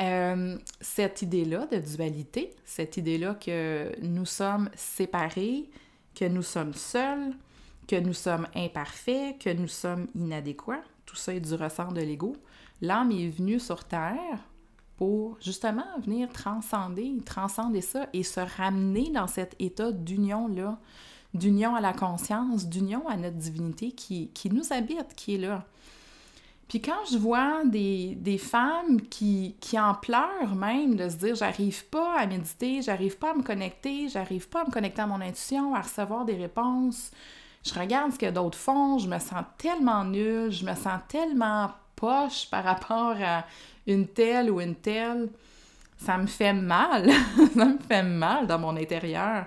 euh, 0.00 0.56
cette 0.80 1.22
idée-là 1.22 1.66
de 1.66 1.78
dualité, 1.78 2.50
cette 2.64 2.96
idée-là 2.96 3.34
que 3.34 3.92
nous 4.02 4.24
sommes 4.24 4.70
séparés, 4.76 5.68
que 6.14 6.26
nous 6.26 6.44
sommes 6.44 6.74
seuls, 6.74 7.34
que 7.88 7.96
nous 7.96 8.14
sommes 8.14 8.46
imparfaits, 8.54 9.36
que 9.40 9.52
nous 9.52 9.66
sommes 9.66 10.06
inadéquats, 10.14 10.84
tout 11.06 11.16
ça 11.16 11.34
est 11.34 11.40
du 11.40 11.54
ressort 11.54 11.92
de 11.92 12.02
l'ego. 12.02 12.36
L'âme 12.80 13.10
est 13.10 13.30
venue 13.30 13.58
sur 13.58 13.82
Terre 13.82 14.38
pour 14.96 15.38
justement 15.40 15.98
venir 16.04 16.28
transcender, 16.28 17.16
transcender 17.26 17.80
ça 17.80 18.06
et 18.12 18.22
se 18.22 18.38
ramener 18.38 19.10
dans 19.10 19.26
cet 19.26 19.56
état 19.58 19.90
d'union-là, 19.90 20.78
d'union 21.38 21.74
à 21.74 21.80
la 21.80 21.92
conscience, 21.92 22.66
d'union 22.66 23.08
à 23.08 23.16
notre 23.16 23.36
divinité 23.36 23.92
qui, 23.92 24.28
qui 24.34 24.50
nous 24.50 24.72
habite, 24.72 25.14
qui 25.16 25.36
est 25.36 25.38
là. 25.38 25.64
Puis 26.68 26.82
quand 26.82 27.06
je 27.10 27.16
vois 27.16 27.62
des, 27.64 28.38
femmes 28.38 29.00
qui, 29.00 29.56
qui, 29.58 29.78
en 29.78 29.94
pleurent 29.94 30.54
même 30.54 30.96
de 30.96 31.08
se 31.08 31.16
dire 31.16 31.34
j'arrive 31.34 31.86
pas 31.86 32.18
à 32.18 32.26
méditer, 32.26 32.82
j'arrive 32.82 33.16
pas 33.16 33.30
à 33.30 33.34
me 33.34 33.42
connecter, 33.42 34.08
j'arrive 34.10 34.48
pas 34.48 34.62
à 34.62 34.64
me 34.66 34.70
connecter 34.70 35.00
à 35.00 35.06
mon 35.06 35.20
intuition, 35.22 35.74
à 35.74 35.80
recevoir 35.80 36.26
des 36.26 36.36
réponses, 36.36 37.10
je 37.64 37.78
regarde 37.78 38.12
ce 38.12 38.18
que 38.18 38.30
d'autres 38.30 38.58
font, 38.58 38.98
je 38.98 39.08
me 39.08 39.18
sens 39.18 39.44
tellement 39.56 40.04
nulle, 40.04 40.50
je 40.50 40.64
me 40.64 40.74
sens 40.74 41.00
tellement 41.08 41.70
poche 41.96 42.48
par 42.50 42.64
rapport 42.64 43.16
à 43.22 43.44
une 43.86 44.06
telle 44.06 44.50
ou 44.50 44.60
une 44.60 44.76
telle, 44.76 45.30
ça 45.96 46.18
me 46.18 46.26
fait 46.26 46.52
mal, 46.52 47.10
ça 47.56 47.64
me 47.64 47.78
fait 47.78 48.02
mal 48.02 48.46
dans 48.46 48.58
mon 48.58 48.76
intérieur 48.76 49.46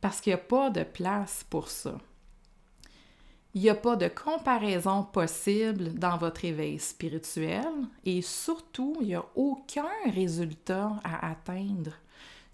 parce 0.00 0.20
qu'il 0.20 0.32
n'y 0.32 0.40
a 0.40 0.44
pas 0.44 0.70
de 0.70 0.84
place 0.84 1.44
pour 1.48 1.68
ça. 1.68 1.98
Il 3.54 3.62
n'y 3.62 3.70
a 3.70 3.74
pas 3.74 3.96
de 3.96 4.08
comparaison 4.08 5.02
possible 5.02 5.94
dans 5.94 6.16
votre 6.16 6.44
éveil 6.44 6.78
spirituel 6.78 7.66
et 8.04 8.22
surtout, 8.22 8.96
il 9.00 9.08
n'y 9.08 9.14
a 9.14 9.24
aucun 9.34 9.88
résultat 10.12 10.92
à 11.02 11.30
atteindre. 11.30 11.92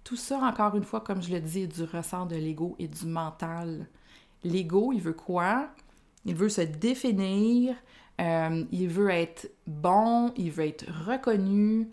Tout 0.05 0.17
ça, 0.17 0.39
encore 0.39 0.77
une 0.77 0.85
fois, 0.85 1.01
comme 1.01 1.23
je 1.23 1.33
le 1.33 1.41
dis, 1.41 1.63
est 1.63 1.67
du 1.67 1.83
ressort 1.85 2.27
de 2.27 2.37
l'ego 2.37 2.77
et 2.79 2.89
du 2.89 3.07
mental. 3.07 3.87
L'ego, 4.45 4.93
il 4.93 5.01
veut 5.01 5.15
quoi? 5.15 5.69
Il 6.27 6.35
veut 6.35 6.49
se 6.49 6.61
définir, 6.61 7.75
euh, 8.21 8.65
il 8.71 8.89
veut 8.89 9.11
être 9.11 9.51
bon, 9.67 10.33
il 10.37 10.51
veut 10.51 10.67
être 10.67 10.87
reconnu. 11.07 11.89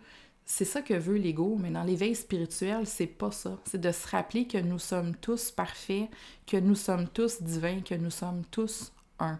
C'est 0.53 0.65
ça 0.65 0.81
que 0.81 0.93
veut 0.93 1.15
l'ego, 1.15 1.55
mais 1.57 1.71
dans 1.71 1.83
l'éveil 1.83 2.13
spirituel, 2.13 2.85
c'est 2.85 3.07
pas 3.07 3.31
ça. 3.31 3.57
C'est 3.63 3.79
de 3.79 3.89
se 3.89 4.05
rappeler 4.09 4.47
que 4.47 4.57
nous 4.57 4.79
sommes 4.79 5.15
tous 5.15 5.49
parfaits, 5.49 6.09
que 6.45 6.57
nous 6.57 6.75
sommes 6.75 7.07
tous 7.07 7.41
divins, 7.41 7.79
que 7.79 7.95
nous 7.95 8.09
sommes 8.09 8.43
tous 8.51 8.91
un. 9.17 9.39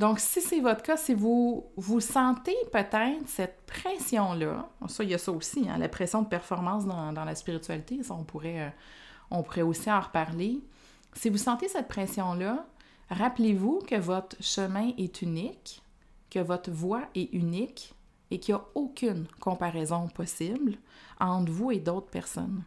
Donc, 0.00 0.18
si 0.18 0.40
c'est 0.40 0.58
votre 0.58 0.82
cas, 0.82 0.96
si 0.96 1.14
vous, 1.14 1.66
vous 1.76 2.00
sentez 2.00 2.56
peut-être 2.72 3.28
cette 3.28 3.60
pression-là, 3.66 4.68
ça, 4.88 5.04
il 5.04 5.10
y 5.10 5.14
a 5.14 5.18
ça 5.18 5.30
aussi, 5.30 5.68
hein, 5.68 5.78
la 5.78 5.88
pression 5.88 6.22
de 6.22 6.28
performance 6.28 6.84
dans, 6.84 7.24
la 7.24 7.34
spiritualité, 7.36 8.02
ça, 8.02 8.14
on 8.14 8.24
pourrait, 8.24 8.62
euh, 8.62 8.70
on 9.30 9.44
pourrait 9.44 9.62
aussi 9.62 9.88
en 9.88 10.00
reparler. 10.00 10.58
Si 11.12 11.30
vous 11.30 11.38
sentez 11.38 11.68
cette 11.68 11.86
pression-là, 11.86 12.66
rappelez-vous 13.08 13.82
que 13.86 13.94
votre 13.94 14.34
chemin 14.42 14.90
est 14.98 15.22
unique, 15.22 15.80
que 16.28 16.40
votre 16.40 16.72
voie 16.72 17.02
est 17.14 17.32
unique 17.32 17.94
et 18.30 18.38
qu'il 18.38 18.54
n'y 18.54 18.60
a 18.60 18.64
aucune 18.74 19.26
comparaison 19.40 20.08
possible 20.08 20.76
entre 21.20 21.50
vous 21.50 21.70
et 21.70 21.78
d'autres 21.78 22.10
personnes. 22.10 22.62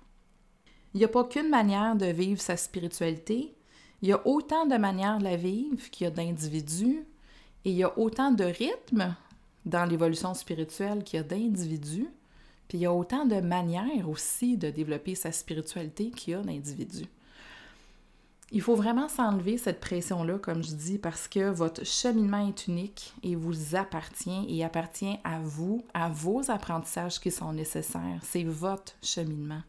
Il 0.94 0.98
n'y 0.98 1.06
a 1.06 1.10
pas 1.10 1.24
qu'une 1.24 1.50
manière 1.50 1.96
de 1.96 2.08
vivre 2.08 2.42
sa 2.42 2.58
spiritualité, 2.58 3.56
il 4.02 4.10
y 4.10 4.14
a 4.14 4.28
autant 4.28 4.66
de 4.66 4.76
manières 4.76 5.20
de 5.20 5.24
la 5.24 5.38
vivre 5.38 5.90
qu'il 5.90 6.06
y 6.06 6.08
a 6.08 6.12
d'individus 6.12 7.06
et 7.64 7.70
il 7.70 7.76
y 7.76 7.84
a 7.84 7.98
autant 7.98 8.32
de 8.32 8.44
rythmes 8.44 9.16
dans 9.66 9.86
l'évolution 9.86 10.34
spirituelle 10.34 11.04
qu'il 11.04 11.18
y 11.18 11.20
a 11.20 11.24
d'individus, 11.24 12.10
puis 12.68 12.80
il 12.80 12.82
y 12.82 12.86
a 12.86 12.94
autant 12.94 13.26
de 13.26 13.40
manières 13.40 14.10
aussi 14.10 14.58
de 14.58 14.70
développer 14.70 15.14
sa 15.14 15.32
spiritualité 15.32 16.10
qu'il 16.10 16.34
y 16.34 16.36
a 16.36 16.42
d'individus. 16.42 17.06
Il 18.54 18.62
faut 18.62 18.76
vraiment 18.76 19.08
s'enlever 19.08 19.58
cette 19.58 19.80
pression-là, 19.80 20.38
comme 20.38 20.62
je 20.62 20.74
dis, 20.74 20.98
parce 20.98 21.30
que 21.30 21.50
votre 21.50 21.86
cheminement 21.86 22.46
est 22.46 22.68
unique 22.68 23.14
et 23.24 23.36
vous 23.36 23.78
appartient 23.78 24.46
et 24.50 24.66
appartient 24.66 25.18
à 25.24 25.40
vous, 25.40 25.86
à 25.94 26.10
vos 26.10 26.52
apprentissages 26.52 27.22
qui 27.22 27.32
sont 27.32 27.54
nécessaires. 27.54 28.20
C'est 28.24 28.44
votre 28.44 28.94
cheminement. 29.02 29.62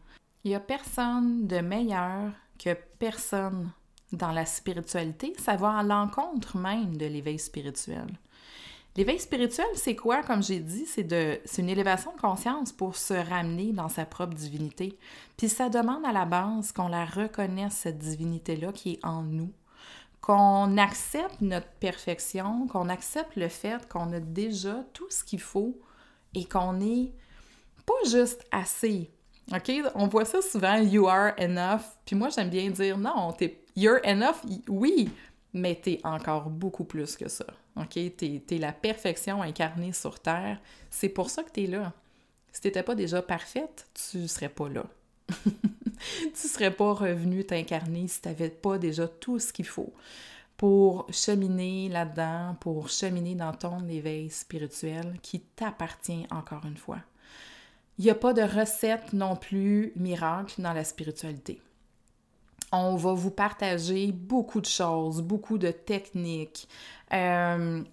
Il 0.43 0.49
n'y 0.49 0.55
a 0.55 0.59
personne 0.59 1.47
de 1.47 1.59
meilleur 1.59 2.33
que 2.59 2.75
personne 2.99 3.71
dans 4.11 4.31
la 4.31 4.45
spiritualité, 4.45 5.33
ça 5.37 5.55
va 5.55 5.77
à 5.77 5.83
l'encontre 5.83 6.57
même 6.57 6.97
de 6.97 7.05
l'éveil 7.05 7.39
spirituel. 7.39 8.07
L'éveil 8.95 9.19
spirituel, 9.19 9.65
c'est 9.73 9.95
quoi, 9.95 10.21
comme 10.21 10.43
j'ai 10.43 10.59
dit? 10.59 10.85
C'est, 10.85 11.03
de, 11.03 11.39
une 11.57 11.69
élévation 11.69 12.13
de 12.15 12.21
conscience 12.21 12.71
pour 12.71 12.95
se 12.95 13.15
ramener 13.15 13.71
dans 13.71 13.89
sa 13.89 14.05
propre 14.05 14.35
divinité. 14.35 14.99
Puis 15.35 15.49
ça 15.49 15.69
demande 15.69 16.05
à 16.05 16.11
la 16.11 16.25
base 16.25 16.71
qu'on 16.71 16.89
la 16.89 17.05
reconnaisse, 17.05 17.73
cette 17.73 17.97
divinité-là 17.97 18.71
qui 18.71 18.93
est 18.93 19.05
en 19.05 19.23
nous. 19.23 19.51
qu'on 20.21 20.77
accepte 20.77 21.41
notre 21.41 21.67
perfection, 21.81 22.65
qu'on 22.67 22.87
accepte 22.87 23.35
le 23.35 23.49
fait 23.49 23.87
qu'on 23.89 24.13
a 24.13 24.21
déjà 24.21 24.85
tout 24.93 25.09
ce 25.09 25.23
qu'il 25.23 25.41
faut 25.41 25.77
et 26.33 26.45
qu'on 26.45 26.79
est 26.79 27.11
pas 27.85 28.09
juste 28.09 28.45
assez. 28.49 29.11
OK? 29.51 29.71
On 29.95 30.07
voit 30.07 30.23
ça 30.23 30.41
souvent, 30.41 30.77
you 30.77 31.07
are 31.07 31.33
enough. 31.37 31.81
Puis 32.05 32.15
moi, 32.15 32.29
j'aime 32.29 32.49
bien 32.49 32.69
dire 32.69 32.97
non, 32.97 33.33
t'es 33.33 33.63
you're 33.75 33.99
enough, 34.05 34.37
oui, 34.69 35.09
mais 35.51 35.75
t'es 35.75 35.99
encore 36.05 36.49
beaucoup 36.49 36.85
plus 36.85 37.17
que 37.17 37.27
ça. 37.27 37.45
OK? 37.75 37.97
Es 37.97 38.43
la 38.59 38.71
perfection 38.71 39.41
incarnée 39.41 39.93
sur 39.93 40.19
Terre. 40.19 40.59
C'est 40.89 41.09
pour 41.09 41.29
ça 41.29 41.43
que 41.43 41.51
t'es 41.51 41.67
là. 41.67 41.93
Si 42.51 42.61
t'étais 42.61 42.83
pas 42.83 42.95
déjà 42.95 43.21
parfaite, 43.21 43.87
tu 43.93 44.27
serais 44.27 44.49
pas 44.49 44.69
là. 44.69 44.85
tu 46.33 46.47
serais 46.47 46.71
pas 46.71 46.93
revenu 46.93 47.45
t'incarner 47.45 48.07
si 48.07 48.21
t'avais 48.21 48.49
pas 48.49 48.77
déjà 48.77 49.07
tout 49.07 49.39
ce 49.39 49.51
qu'il 49.51 49.65
faut 49.65 49.93
pour 50.57 51.07
cheminer 51.11 51.89
là-dedans, 51.89 52.55
pour 52.59 52.89
cheminer 52.89 53.35
dans 53.35 53.53
ton 53.53 53.87
éveil 53.87 54.29
spirituel 54.29 55.17
qui 55.21 55.39
t'appartient 55.39 56.27
encore 56.31 56.65
une 56.65 56.77
fois. 56.77 56.99
Il 57.97 58.05
n'y 58.05 58.11
a 58.11 58.15
pas 58.15 58.33
de 58.33 58.41
recette 58.41 59.13
non 59.13 59.35
plus 59.35 59.93
miracle 59.95 60.61
dans 60.61 60.73
la 60.73 60.83
spiritualité. 60.83 61.61
On 62.71 62.95
va 62.95 63.13
vous 63.13 63.29
partager 63.29 64.11
beaucoup 64.11 64.61
de 64.61 64.65
choses, 64.65 65.21
beaucoup 65.21 65.59
de 65.59 65.69
techniques, 65.69 66.67
euh, 67.13 67.83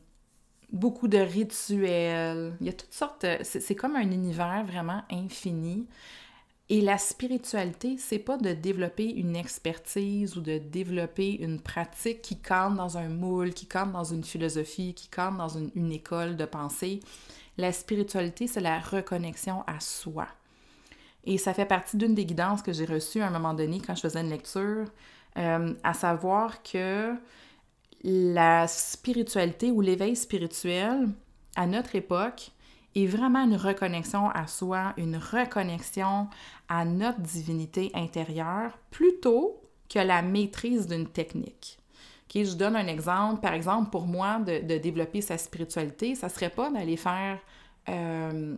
beaucoup 0.72 1.08
de 1.08 1.18
rituels. 1.18 2.54
Il 2.60 2.66
y 2.66 2.70
a 2.70 2.72
toutes 2.72 2.92
sortes. 2.92 3.26
C'est 3.42 3.74
comme 3.74 3.96
un 3.96 4.10
univers 4.10 4.64
vraiment 4.64 5.02
infini. 5.10 5.86
Et 6.68 6.80
la 6.80 6.98
spiritualité, 6.98 7.96
c'est 7.98 8.20
pas 8.20 8.36
de 8.36 8.52
développer 8.52 9.10
une 9.10 9.34
expertise 9.34 10.36
ou 10.36 10.40
de 10.40 10.58
développer 10.58 11.42
une 11.42 11.60
pratique 11.60 12.22
qui 12.22 12.38
cadre 12.38 12.76
dans 12.76 12.96
un 12.96 13.08
moule, 13.08 13.52
qui 13.52 13.66
cadre 13.66 13.90
dans 13.90 14.04
une 14.04 14.22
philosophie, 14.22 14.94
qui 14.94 15.08
cadre 15.08 15.36
dans 15.36 15.48
une, 15.48 15.72
une 15.74 15.90
école 15.90 16.36
de 16.36 16.44
pensée. 16.44 17.00
La 17.58 17.72
spiritualité, 17.72 18.46
c'est 18.46 18.60
la 18.60 18.78
reconnexion 18.78 19.64
à 19.66 19.80
soi. 19.80 20.28
Et 21.24 21.38
ça 21.38 21.54
fait 21.54 21.66
partie 21.66 21.96
d'une 21.96 22.14
des 22.14 22.24
guidances 22.24 22.62
que 22.62 22.72
j'ai 22.72 22.86
reçues 22.86 23.20
à 23.20 23.26
un 23.26 23.30
moment 23.30 23.54
donné 23.54 23.80
quand 23.84 23.94
je 23.94 24.02
faisais 24.02 24.20
une 24.20 24.30
lecture, 24.30 24.86
euh, 25.38 25.74
à 25.82 25.92
savoir 25.92 26.62
que 26.62 27.14
la 28.02 28.66
spiritualité 28.66 29.70
ou 29.70 29.80
l'éveil 29.80 30.16
spirituel 30.16 31.08
à 31.56 31.66
notre 31.66 31.96
époque 31.96 32.52
est 32.94 33.06
vraiment 33.06 33.44
une 33.44 33.56
reconnexion 33.56 34.30
à 34.30 34.46
soi, 34.46 34.94
une 34.96 35.16
reconnexion 35.16 36.28
à 36.68 36.84
notre 36.84 37.20
divinité 37.20 37.90
intérieure 37.94 38.78
plutôt 38.90 39.60
que 39.88 39.98
la 39.98 40.22
maîtrise 40.22 40.86
d'une 40.86 41.06
technique. 41.06 41.78
je 42.34 42.54
donne 42.54 42.76
un 42.76 42.86
exemple. 42.86 43.40
Par 43.40 43.54
exemple, 43.54 43.90
pour 43.90 44.06
moi, 44.06 44.38
de, 44.38 44.78
développer 44.78 45.20
sa 45.20 45.36
spiritualité, 45.38 46.14
ça 46.14 46.28
serait 46.28 46.50
pas 46.50 46.70
d'aller 46.70 46.96
faire 46.96 47.38
euh, 47.88 48.56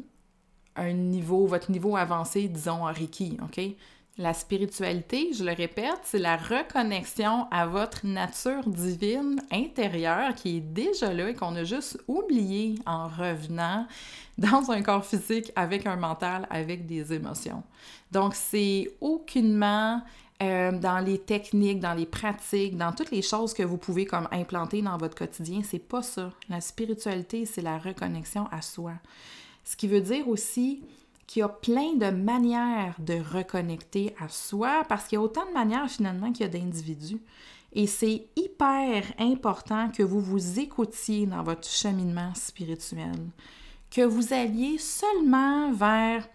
un 0.77 0.93
niveau, 0.93 1.47
votre 1.47 1.71
niveau 1.71 1.97
avancé, 1.97 2.49
disons, 2.49 2.85
en 2.87 2.93
Reiki? 2.93 3.39
La 4.19 4.35
spiritualité, 4.35 5.33
je 5.33 5.43
le 5.43 5.53
répète, 5.53 6.01
c'est 6.03 6.19
la 6.19 6.37
reconnexion 6.37 7.47
à 7.51 7.67
votre 7.67 8.07
nature 8.07 8.69
divine 8.69 9.41
intérieure 9.51 10.35
qui 10.35 10.59
est 10.59 10.61
déjà 10.61 11.15
là 11.15 11.31
et 11.31 11.35
qu'on 11.35 11.57
a 11.57 11.65
juste 11.65 11.99
oublié 12.07 12.75
en 12.85 13.09
revenant 13.09 13.87
dans 14.39 14.71
un 14.71 14.83
corps 14.83 15.07
physique 15.07 15.51
avec 15.57 15.87
un 15.87 15.97
mental, 15.97 16.47
avec 16.51 16.85
des 16.85 17.15
émotions. 17.15 17.63
Donc, 18.11 18.35
c'est 18.35 18.91
aucunement 19.01 20.03
euh, 20.43 20.73
dans 20.73 20.99
les 20.99 21.19
techniques, 21.19 21.81
dans 21.81 21.95
les 21.95 22.05
pratiques, 22.05 22.77
dans 22.77 22.93
toutes 22.93 23.13
les 23.13 23.23
choses 23.23 23.55
que 23.55 23.63
vous 23.63 23.79
pouvez 23.79 24.05
comme 24.05 24.29
implanter 24.31 24.83
dans 24.83 24.99
votre 24.99 25.15
quotidien, 25.15 25.63
c'est 25.65 25.79
pas 25.79 26.03
ça. 26.03 26.33
La 26.51 26.61
spiritualité, 26.61 27.47
c'est 27.47 27.63
la 27.63 27.79
reconnexion 27.79 28.47
à 28.51 28.61
soi. 28.61 28.93
Ce 29.65 29.75
qui 29.75 29.89
veut 29.89 30.01
dire 30.03 30.29
aussi 30.29 30.83
qu'il 31.33 31.41
y 31.41 31.43
a 31.45 31.49
plein 31.49 31.95
de 31.95 32.11
manières 32.11 32.95
de 32.99 33.15
reconnecter 33.15 34.15
à 34.21 34.29
soi 34.29 34.85
parce 34.87 35.05
qu'il 35.05 35.17
y 35.17 35.19
a 35.19 35.23
autant 35.23 35.47
de 35.47 35.55
manières 35.55 35.91
finalement 35.91 36.31
qu'il 36.31 36.43
y 36.43 36.45
a 36.45 36.53
d'individus. 36.53 37.23
Et 37.73 37.87
c'est 37.87 38.27
hyper 38.37 39.03
important 39.19 39.89
que 39.89 40.03
vous 40.03 40.21
vous 40.21 40.61
écoutiez 40.61 41.25
dans 41.25 41.43
votre 41.43 41.67
cheminement 41.67 42.35
spirituel, 42.35 43.17
que 43.91 44.03
vous 44.03 44.35
alliez 44.35 44.77
seulement 44.77 45.73
vers 45.73 46.29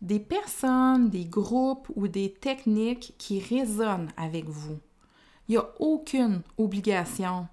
des 0.00 0.20
personnes, 0.20 1.10
des 1.10 1.24
groupes 1.24 1.90
ou 1.96 2.06
des 2.06 2.32
techniques 2.32 3.14
qui 3.18 3.40
résonnent 3.40 4.12
avec 4.16 4.44
vous. 4.44 4.78
Il 5.48 5.52
n'y 5.52 5.56
a 5.56 5.68
aucune 5.80 6.42
obligation 6.56 7.48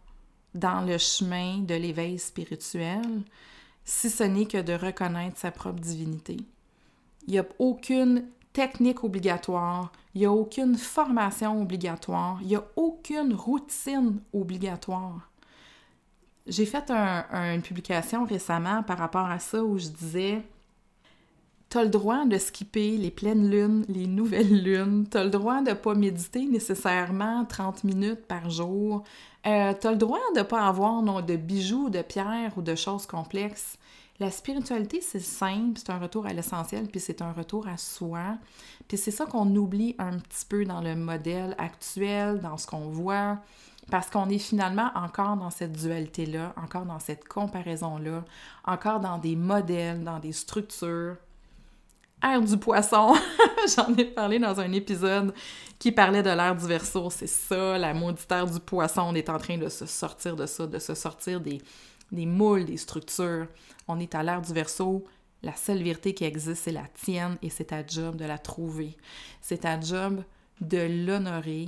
dans 0.53 0.86
le 0.86 0.99
chemin 0.99 1.58
de 1.58 1.73
l'éveil 1.73 2.19
spirituel 2.19 3.23
si 3.84 4.12
ce 4.12 4.23
n'est 4.23 4.45
que 4.45 4.62
de 4.62 4.73
reconnaître 4.73 5.39
sa 5.39 5.49
propre 5.49 5.79
divinité. 5.79 6.38
Il 7.27 7.33
n'y 7.33 7.39
a 7.39 7.45
aucune 7.59 8.25
technique 8.51 9.03
obligatoire, 9.03 9.91
il 10.13 10.19
n'y 10.19 10.25
a 10.25 10.31
aucune 10.31 10.75
formation 10.75 11.62
obligatoire, 11.62 12.38
il 12.41 12.47
n'y 12.47 12.55
a 12.55 12.63
aucune 12.75 13.33
routine 13.33 14.19
obligatoire. 14.33 15.29
J'ai 16.45 16.65
fait 16.65 16.91
une 16.91 17.62
publication 17.62 18.25
récemment 18.25 18.83
par 18.83 18.97
rapport 18.97 19.25
à 19.25 19.39
ça 19.39 19.63
où 19.63 19.77
je 19.79 19.88
disais 19.88 20.43
tu 21.73 21.79
as 21.79 21.83
le 21.86 21.89
droit 21.89 22.25
de 22.25 22.38
skipper 22.38 22.97
les 22.97 23.09
pleines 23.09 23.49
lunes, 23.49 23.83
les 23.89 24.05
nouvelles 24.05 24.63
lunes. 24.63 25.07
Tu 25.09 25.17
as 25.17 25.23
le 25.23 25.31
droit 25.31 25.63
de 25.63 25.73
pas 25.73 25.95
méditer 25.95 26.45
nécessairement 26.45 27.45
30 27.45 27.83
minutes 27.83 28.27
par 28.27 28.51
jour. 28.51 29.03
Euh, 29.47 29.73
tu 29.73 29.88
as 29.88 29.91
le 29.91 29.97
droit 29.97 30.19
de 30.36 30.41
ne 30.41 30.43
pas 30.43 30.67
avoir 30.67 31.01
de 31.23 31.36
bijoux, 31.36 31.89
de 31.89 32.03
pierres 32.03 32.53
ou 32.57 32.62
de 32.62 32.75
choses 32.75 33.07
complexes. 33.07 33.79
La 34.23 34.31
spiritualité, 34.31 35.01
c'est 35.01 35.19
simple, 35.19 35.77
c'est 35.77 35.89
un 35.89 35.99
retour 35.99 36.25
à 36.25 36.31
l'essentiel, 36.31 36.88
puis 36.88 37.01
c'est 37.01 37.21
un 37.21 37.33
retour 37.33 37.67
à 37.67 37.75
soi. 37.75 38.38
Puis 38.88 38.97
c'est 38.97 39.12
ça 39.12 39.25
qu'on 39.25 39.53
oublie 39.53 39.97
un 39.99 40.17
petit 40.17 40.45
peu 40.47 40.63
dans 40.63 40.79
le 40.79 40.95
modèle 40.95 41.53
actuel, 41.57 42.39
dans 42.39 42.57
ce 42.57 42.65
qu'on 42.65 42.88
voit, 42.88 43.39
parce 43.91 44.09
qu'on 44.09 44.29
est 44.29 44.38
finalement 44.38 44.91
encore 44.95 45.36
dans 45.36 45.49
cette 45.49 45.73
dualité-là, 45.73 46.53
encore 46.55 46.86
dans 46.86 46.99
cette 46.99 47.27
comparaison-là, 47.27 48.23
encore 48.63 49.01
dans 49.01 49.17
des 49.17 49.36
modèles, 49.36 50.05
dans 50.05 50.19
des 50.19 50.31
structures 50.31 51.17
Air 52.23 52.41
du 52.41 52.55
poisson. 52.57 53.13
J'en 53.75 53.93
ai 53.97 54.05
parlé 54.05 54.39
dans 54.39 54.57
un 54.57 54.71
épisode 54.71 55.33
qui 55.77 55.91
parlait 55.91 56.23
de 56.23 56.29
l'ère 56.29 56.55
du 56.55 56.65
verso. 56.65 57.09
C'est 57.09 57.27
ça, 57.27 57.77
la 57.77 57.93
maudite 57.93 58.31
ère 58.31 58.45
du 58.45 58.62
poisson. 58.62 59.01
On 59.01 59.15
est 59.15 59.27
en 59.27 59.38
train 59.38 59.57
de 59.57 59.67
se 59.67 59.86
sortir 59.86 60.38
de 60.38 60.45
ça, 60.45 60.65
de 60.65 60.79
se 60.79 60.95
sortir 60.95 61.41
des, 61.41 61.62
des 62.13 62.26
moules, 62.26 62.65
des 62.65 62.78
structures. 62.78 63.47
On 63.88 63.99
est 63.99 64.15
à 64.15 64.23
l'ère 64.23 64.41
du 64.41 64.54
verso. 64.54 65.04
La 65.41 65.56
seule 65.56 65.84
vérité 65.84 66.13
qui 66.13 66.23
existe, 66.23 66.63
c'est 66.63 66.71
la 66.71 66.88
tienne 66.93 67.38
et 67.41 67.49
c'est 67.49 67.65
ta 67.65 67.86
job 67.86 68.15
de 68.15 68.26
la 68.26 68.38
trouver. 68.38 68.95
C'est 69.41 69.60
ta 69.60 69.80
job 69.80 70.23
de 70.62 71.06
l'honorer 71.06 71.67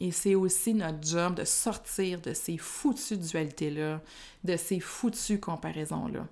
et 0.00 0.10
c'est 0.10 0.34
aussi 0.34 0.74
notre 0.74 1.06
job 1.06 1.36
de 1.36 1.44
sortir 1.44 2.20
de 2.20 2.34
ces 2.34 2.58
foutues 2.58 3.18
dualités-là, 3.18 4.00
de 4.42 4.56
ces 4.56 4.80
foutues 4.80 5.38
comparaisons-là. 5.38 6.26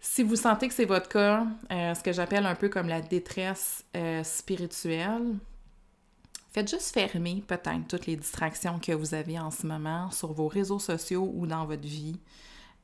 Si 0.00 0.22
vous 0.22 0.36
sentez 0.36 0.68
que 0.68 0.72
c'est 0.72 0.86
votre 0.86 1.10
cas, 1.10 1.46
euh, 1.70 1.94
ce 1.94 2.02
que 2.02 2.12
j'appelle 2.12 2.46
un 2.46 2.54
peu 2.54 2.70
comme 2.70 2.88
la 2.88 3.02
détresse 3.02 3.84
euh, 3.94 4.24
spirituelle, 4.24 5.34
faites 6.50 6.70
juste 6.70 6.92
fermer 6.92 7.42
peut-être 7.46 7.86
toutes 7.88 8.06
les 8.06 8.16
distractions 8.16 8.78
que 8.78 8.92
vous 8.92 9.14
avez 9.14 9.38
en 9.38 9.50
ce 9.50 9.66
moment 9.66 10.10
sur 10.10 10.32
vos 10.32 10.48
réseaux 10.48 10.78
sociaux 10.78 11.30
ou 11.34 11.46
dans 11.46 11.64
votre 11.64 11.86
vie. 11.86 12.18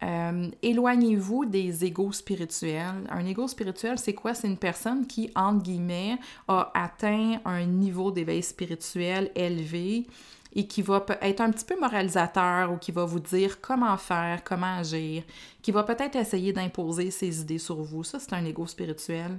Euh, 0.03 0.51
éloignez-vous 0.63 1.47
des 1.47 1.85
égaux 1.85 2.13
spirituels. 2.13 3.07
Un 3.09 3.25
égo 3.25 3.49
spirituel, 3.49 3.99
c'est 3.99 4.15
quoi? 4.15 4.35
C'est 4.35 4.47
une 4.47 4.59
personne 4.59 5.07
qui, 5.07 5.31
entre 5.35 5.63
guillemets, 5.63 6.19
a 6.49 6.71
atteint 6.75 7.41
un 7.45 7.65
niveau 7.65 8.11
d'éveil 8.11 8.43
spirituel 8.43 9.31
élevé 9.35 10.07
et 10.55 10.67
qui 10.67 10.83
va 10.83 11.05
être 11.23 11.41
un 11.41 11.51
petit 11.51 11.65
peu 11.65 11.79
moralisateur 11.79 12.73
ou 12.73 12.77
qui 12.77 12.93
va 12.93 13.05
vous 13.05 13.21
dire 13.21 13.61
comment 13.61 13.97
faire, 13.97 14.45
comment 14.45 14.79
agir, 14.79 15.23
qui 15.63 15.73
va 15.73 15.83
peut-être 15.83 16.17
essayer 16.17 16.53
d'imposer 16.53 17.11
ses 17.11 17.41
idées 17.41 17.59
sur 17.59 17.83
vous. 17.83 18.05
Ça, 18.05 18.19
c'est 18.19 18.33
un 18.33 18.45
ego 18.45 18.67
spirituel. 18.67 19.39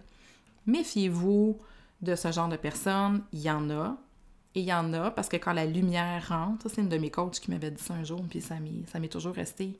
Méfiez-vous 0.66 1.58
de 2.02 2.16
ce 2.16 2.32
genre 2.32 2.50
de 2.50 2.58
personnes. 2.58 3.24
Il 3.32 3.42
y 3.42 3.50
en 3.50 3.70
a. 3.70 3.98
Et 4.56 4.62
il 4.62 4.66
y 4.66 4.74
en 4.74 4.94
a 4.94 5.12
parce 5.12 5.30
que 5.30 5.38
quand 5.38 5.54
la 5.54 5.66
lumière 5.66 6.30
rentre, 6.30 6.70
c'est 6.70 6.82
une 6.82 6.90
de 6.90 6.98
mes 6.98 7.12
coachs 7.12 7.40
qui 7.40 7.52
m'avait 7.52 7.72
dit 7.72 7.82
ça 7.82 7.94
un 7.94 8.04
jour, 8.04 8.22
puis 8.30 8.42
ça 8.42 8.56
m'est 8.60 9.08
toujours 9.08 9.36
resté. 9.36 9.80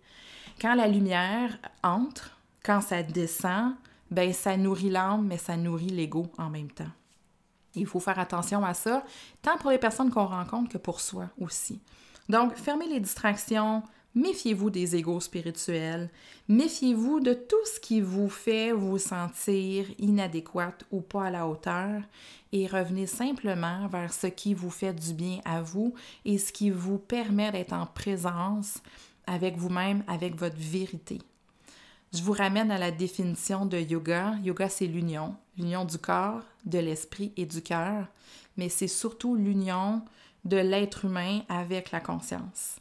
Quand 0.62 0.76
la 0.76 0.88
lumière 0.88 1.58
entre, 1.84 2.38
quand 2.64 2.82
ça 2.82 3.04
descend, 3.04 3.74
ben 4.12 4.34
ça 4.34 4.56
nourrit 4.58 4.90
l'âme, 4.90 5.26
mais 5.28 5.38
ça 5.38 5.58
nourrit 5.58 5.90
l'ego 5.90 6.32
en 6.38 6.50
même 6.50 6.72
temps. 6.72 6.92
Il 7.76 7.86
faut 7.86 8.00
faire 8.00 8.20
attention 8.20 8.64
à 8.66 8.74
ça, 8.74 9.04
tant 9.42 9.58
pour 9.58 9.72
les 9.72 9.78
personnes 9.78 10.10
qu'on 10.10 10.26
rencontre 10.26 10.70
que 10.70 10.78
pour 10.78 11.00
soi 11.00 11.30
aussi. 11.40 11.80
Donc, 12.30 12.56
fermez 12.56 12.88
les 12.88 13.00
distractions, 13.00 13.84
Méfiez-vous 14.16 14.70
des 14.70 14.96
égaux 14.96 15.20
spirituels. 15.20 16.10
Méfiez-vous 16.48 17.20
de 17.20 17.34
tout 17.34 17.66
ce 17.66 17.80
qui 17.80 18.02
vous 18.02 18.30
fait 18.30 18.72
vous 18.72 18.98
sentir 18.98 19.86
inadéquate 20.00 20.86
ou 20.92 21.02
pas 21.02 21.26
à 21.26 21.30
la 21.30 21.48
hauteur 21.48 22.02
et 22.52 22.66
revenez 22.66 23.06
simplement 23.06 23.88
vers 23.88 24.12
ce 24.12 24.28
qui 24.28 24.54
vous 24.54 24.72
fait 24.72 24.94
du 24.94 25.14
bien 25.14 25.40
à 25.46 25.62
vous 25.62 25.94
et 26.26 26.38
ce 26.38 26.52
qui 26.52 26.72
vous 26.72 26.98
permet 26.98 27.52
d'être 27.52 27.74
en 27.74 27.86
présence 27.86 28.82
avec 29.28 29.58
vous-même, 29.58 30.04
avec 30.08 30.36
votre 30.36 30.58
vérité. 30.58 31.20
Je 32.14 32.24
vous 32.24 32.32
ramène 32.32 32.72
à 32.72 32.80
la 32.80 32.92
définition 32.92 33.66
de 33.66 33.78
yoga. 33.78 34.36
Yoga, 34.44 34.70
c'est 34.70 34.88
l'union, 34.88 35.36
l'union 35.58 35.86
du 35.86 35.98
corps, 35.98 36.42
de 36.66 36.80
l'esprit 36.80 37.34
et 37.36 37.46
du 37.46 37.62
cœur, 37.62 38.08
mais 38.56 38.70
c'est 38.70 38.88
surtout 38.88 39.36
l'union 39.36 40.02
de 40.46 40.58
l'être 40.58 41.06
humain 41.06 41.42
avec 41.50 41.92
la 41.92 42.00
conscience 42.00 42.78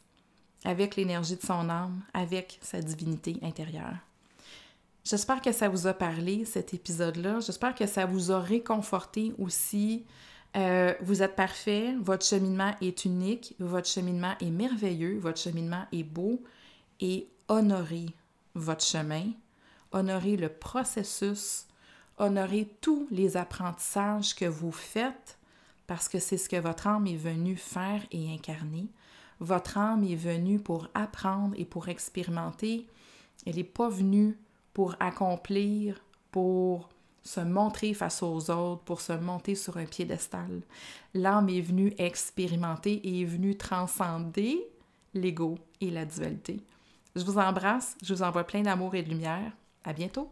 avec 0.67 0.97
l'énergie 0.97 1.37
de 1.37 1.41
son 1.41 1.69
âme, 1.69 2.01
avec 2.13 2.59
sa 2.61 2.81
divinité 2.81 3.37
intérieure. 3.41 3.95
J'espère 5.05 5.41
que 5.41 5.53
ça 5.53 5.69
vous 5.69 5.87
a 5.87 5.93
parlé, 5.93 6.43
cet 6.43 6.73
épisode-là. 6.73 7.39
J'espère 7.39 7.73
que 7.73 7.87
ça 7.87 8.05
vous 8.05 8.33
a 8.33 8.41
réconforté 8.41 9.33
aussi. 9.39 10.03
Euh, 10.57 10.93
vous 10.99 11.23
êtes 11.23 11.37
parfait, 11.37 11.95
votre 12.01 12.25
cheminement 12.25 12.75
est 12.81 13.05
unique, 13.05 13.55
votre 13.59 13.87
cheminement 13.87 14.33
est 14.41 14.49
merveilleux, 14.49 15.17
votre 15.19 15.39
cheminement 15.39 15.85
est 15.93 16.03
beau 16.03 16.43
et 16.99 17.27
honorez 17.47 18.07
votre 18.53 18.83
chemin, 18.83 19.27
honorez 19.93 20.35
le 20.35 20.49
processus, 20.49 21.65
honorez 22.17 22.67
tous 22.81 23.07
les 23.09 23.37
apprentissages 23.37 24.35
que 24.35 24.45
vous 24.45 24.73
faites 24.73 25.37
parce 25.85 26.09
que 26.09 26.19
c'est 26.19 26.37
ce 26.37 26.49
que 26.49 26.57
votre 26.57 26.87
âme 26.87 27.07
est 27.07 27.15
venue 27.15 27.55
faire 27.55 28.01
et 28.11 28.33
incarner. 28.33 28.87
Votre 29.39 29.77
âme 29.77 30.03
est 30.03 30.15
venue 30.15 30.59
pour 30.59 30.87
apprendre 30.93 31.55
et 31.57 31.65
pour 31.65 31.89
expérimenter. 31.89 32.87
Elle 33.45 33.55
n'est 33.55 33.63
pas 33.63 33.89
venue 33.89 34.37
pour 34.73 34.95
accomplir, 34.99 36.03
pour 36.31 36.89
se 37.23 37.41
montrer 37.41 37.93
face 37.93 38.23
aux 38.23 38.49
autres, 38.49 38.83
pour 38.83 39.01
se 39.01 39.13
monter 39.13 39.55
sur 39.55 39.77
un 39.77 39.85
piédestal. 39.85 40.61
L'âme 41.13 41.49
est 41.49 41.61
venue 41.61 41.93
expérimenter 41.97 42.93
et 42.93 43.21
est 43.21 43.25
venue 43.25 43.55
transcender 43.55 44.57
l'ego 45.13 45.57
et 45.81 45.91
la 45.91 46.05
dualité. 46.05 46.61
Je 47.15 47.23
vous 47.23 47.37
embrasse, 47.37 47.97
je 48.03 48.13
vous 48.13 48.23
envoie 48.23 48.43
plein 48.43 48.61
d'amour 48.61 48.95
et 48.95 49.03
de 49.03 49.09
lumière. 49.09 49.51
À 49.83 49.93
bientôt! 49.93 50.31